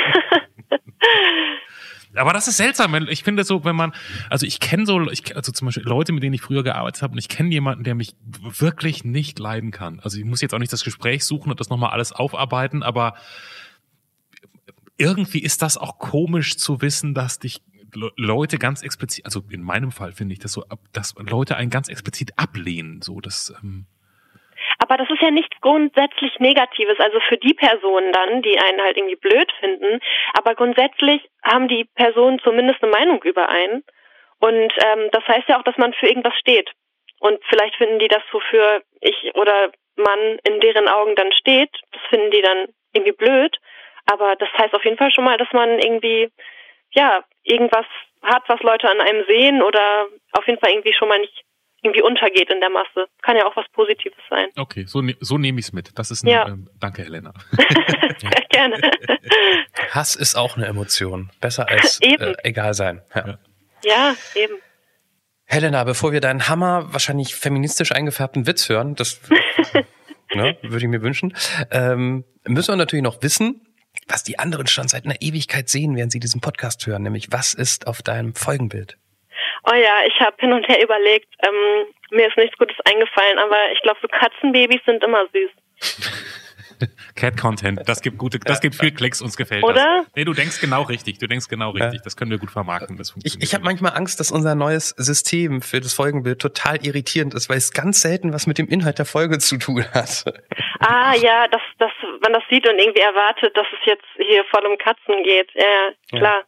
[2.17, 2.95] Aber das ist seltsam.
[3.09, 3.93] Ich finde so, wenn man,
[4.31, 7.13] also ich kenne so, ich, also zum Beispiel Leute, mit denen ich früher gearbeitet habe,
[7.13, 9.99] und ich kenne jemanden, der mich wirklich nicht leiden kann.
[10.01, 13.15] Also ich muss jetzt auch nicht das Gespräch suchen und das nochmal alles aufarbeiten, aber
[14.97, 17.63] irgendwie ist das auch komisch zu wissen, dass dich
[17.95, 21.71] Le- Leute ganz explizit, also in meinem Fall finde ich das so, dass Leute einen
[21.71, 23.03] ganz explizit ablehnen.
[23.03, 23.87] So, das, ähm,
[24.85, 28.99] Aber das ist ja nichts grundsätzlich Negatives, also für die Personen dann, die einen halt
[28.99, 29.99] irgendwie blöd finden.
[30.35, 33.83] Aber grundsätzlich haben die Personen zumindest eine Meinung über einen.
[34.41, 36.71] Und ähm, das heißt ja auch, dass man für irgendwas steht.
[37.19, 42.03] Und vielleicht finden die das, wofür ich oder man in deren Augen dann steht, das
[42.11, 43.57] finden die dann irgendwie blöd.
[44.13, 46.29] Aber das heißt auf jeden Fall schon mal, dass man irgendwie,
[46.91, 47.87] ja, irgendwas
[48.23, 51.43] hat, was Leute an einem sehen oder auf jeden Fall irgendwie schon mal nicht
[51.85, 53.07] irgendwie untergeht in der Masse.
[53.23, 54.49] Kann ja auch was Positives sein.
[54.57, 55.97] okay, so, ne, so nehme ich es mit.
[55.99, 56.49] Das ist ein, Ja.
[56.49, 57.33] ähm, danke, Helena.
[58.51, 58.81] Gerne.
[59.91, 61.31] Hass ist auch eine Emotion.
[61.41, 62.23] Besser als Eben.
[62.23, 63.03] äh, egal sein.
[63.15, 63.27] Ja.
[63.27, 63.39] Ja.
[63.85, 64.55] ja, eben.
[65.47, 69.21] Helena, bevor wir deinen Hammer wahrscheinlich feministisch eingefärbten Witz hören, das
[70.35, 71.35] ne, würde ich mir wünschen,
[71.71, 73.61] ähm, müssen wir natürlich noch wissen,
[74.09, 77.53] was die anderen schon seit einer Ewigkeit sehen, während sie diesen Podcast hören, nämlich was
[77.55, 78.97] ist auf deinem Folgenbild?
[79.67, 81.29] Oh ja, ich habe hin und her überlegt.
[81.47, 85.51] Ähm, mir ist nichts Gutes eingefallen, aber ich glaube, so Katzenbabys sind immer süß.
[87.15, 89.75] Cat Content, das gibt gute, das gibt viel Klicks, uns gefällt Oder?
[89.75, 90.07] das.
[90.17, 92.97] Nee, du denkst genau richtig, du denkst genau richtig, das können wir gut vermarkten.
[92.97, 96.85] Das Ich, funktioniert ich habe manchmal Angst, dass unser neues System für das Folgenbild total
[96.85, 100.25] irritierend ist, weil es ganz selten was mit dem Inhalt der Folge zu tun hat.
[100.81, 101.93] Ah ja, dass, dass
[102.23, 105.51] man das sieht und irgendwie erwartet, dass es jetzt hier voll um Katzen geht.
[105.55, 106.45] Ja, klar.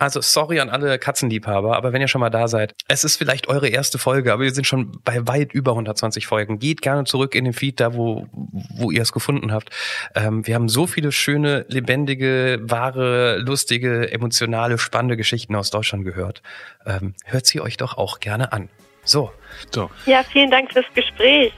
[0.00, 3.48] Also sorry an alle Katzenliebhaber, aber wenn ihr schon mal da seid, es ist vielleicht
[3.48, 6.58] eure erste Folge, aber wir sind schon bei weit über 120 Folgen.
[6.58, 9.68] Geht gerne zurück in den Feed, da wo, wo ihr es gefunden habt.
[10.14, 16.40] Ähm, wir haben so viele schöne, lebendige, wahre, lustige, emotionale, spannende Geschichten aus Deutschland gehört.
[16.86, 18.70] Ähm, hört sie euch doch auch gerne an.
[19.04, 19.30] So.
[19.70, 21.52] So, Ja, vielen Dank fürs Gespräch.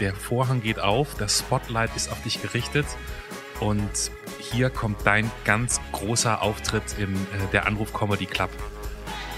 [0.00, 2.84] der Vorhang geht auf, das Spotlight ist auf dich gerichtet
[3.60, 4.10] und
[4.40, 8.50] hier kommt dein ganz großer Auftritt im äh, der Anruf Comedy Club.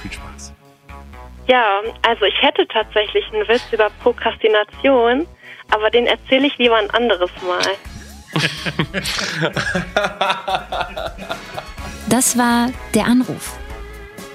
[0.00, 0.52] Viel Spaß.
[1.46, 5.26] Ja, also ich hätte tatsächlich einen Witz über Prokrastination,
[5.70, 7.62] aber den erzähle ich lieber ein anderes Mal.
[12.08, 13.56] Das war Der Anruf.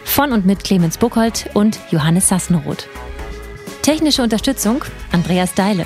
[0.04, 2.88] Von und mit Clemens Buchholz und Johannes Sassenroth.
[3.84, 5.86] Technische Unterstützung Andreas Deile.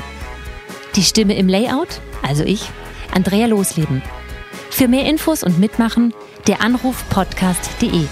[0.95, 2.69] Die Stimme im Layout, also ich,
[3.13, 4.01] Andrea Losleben.
[4.71, 6.13] Für mehr Infos und Mitmachen
[6.47, 8.07] der Anruf podcast.de.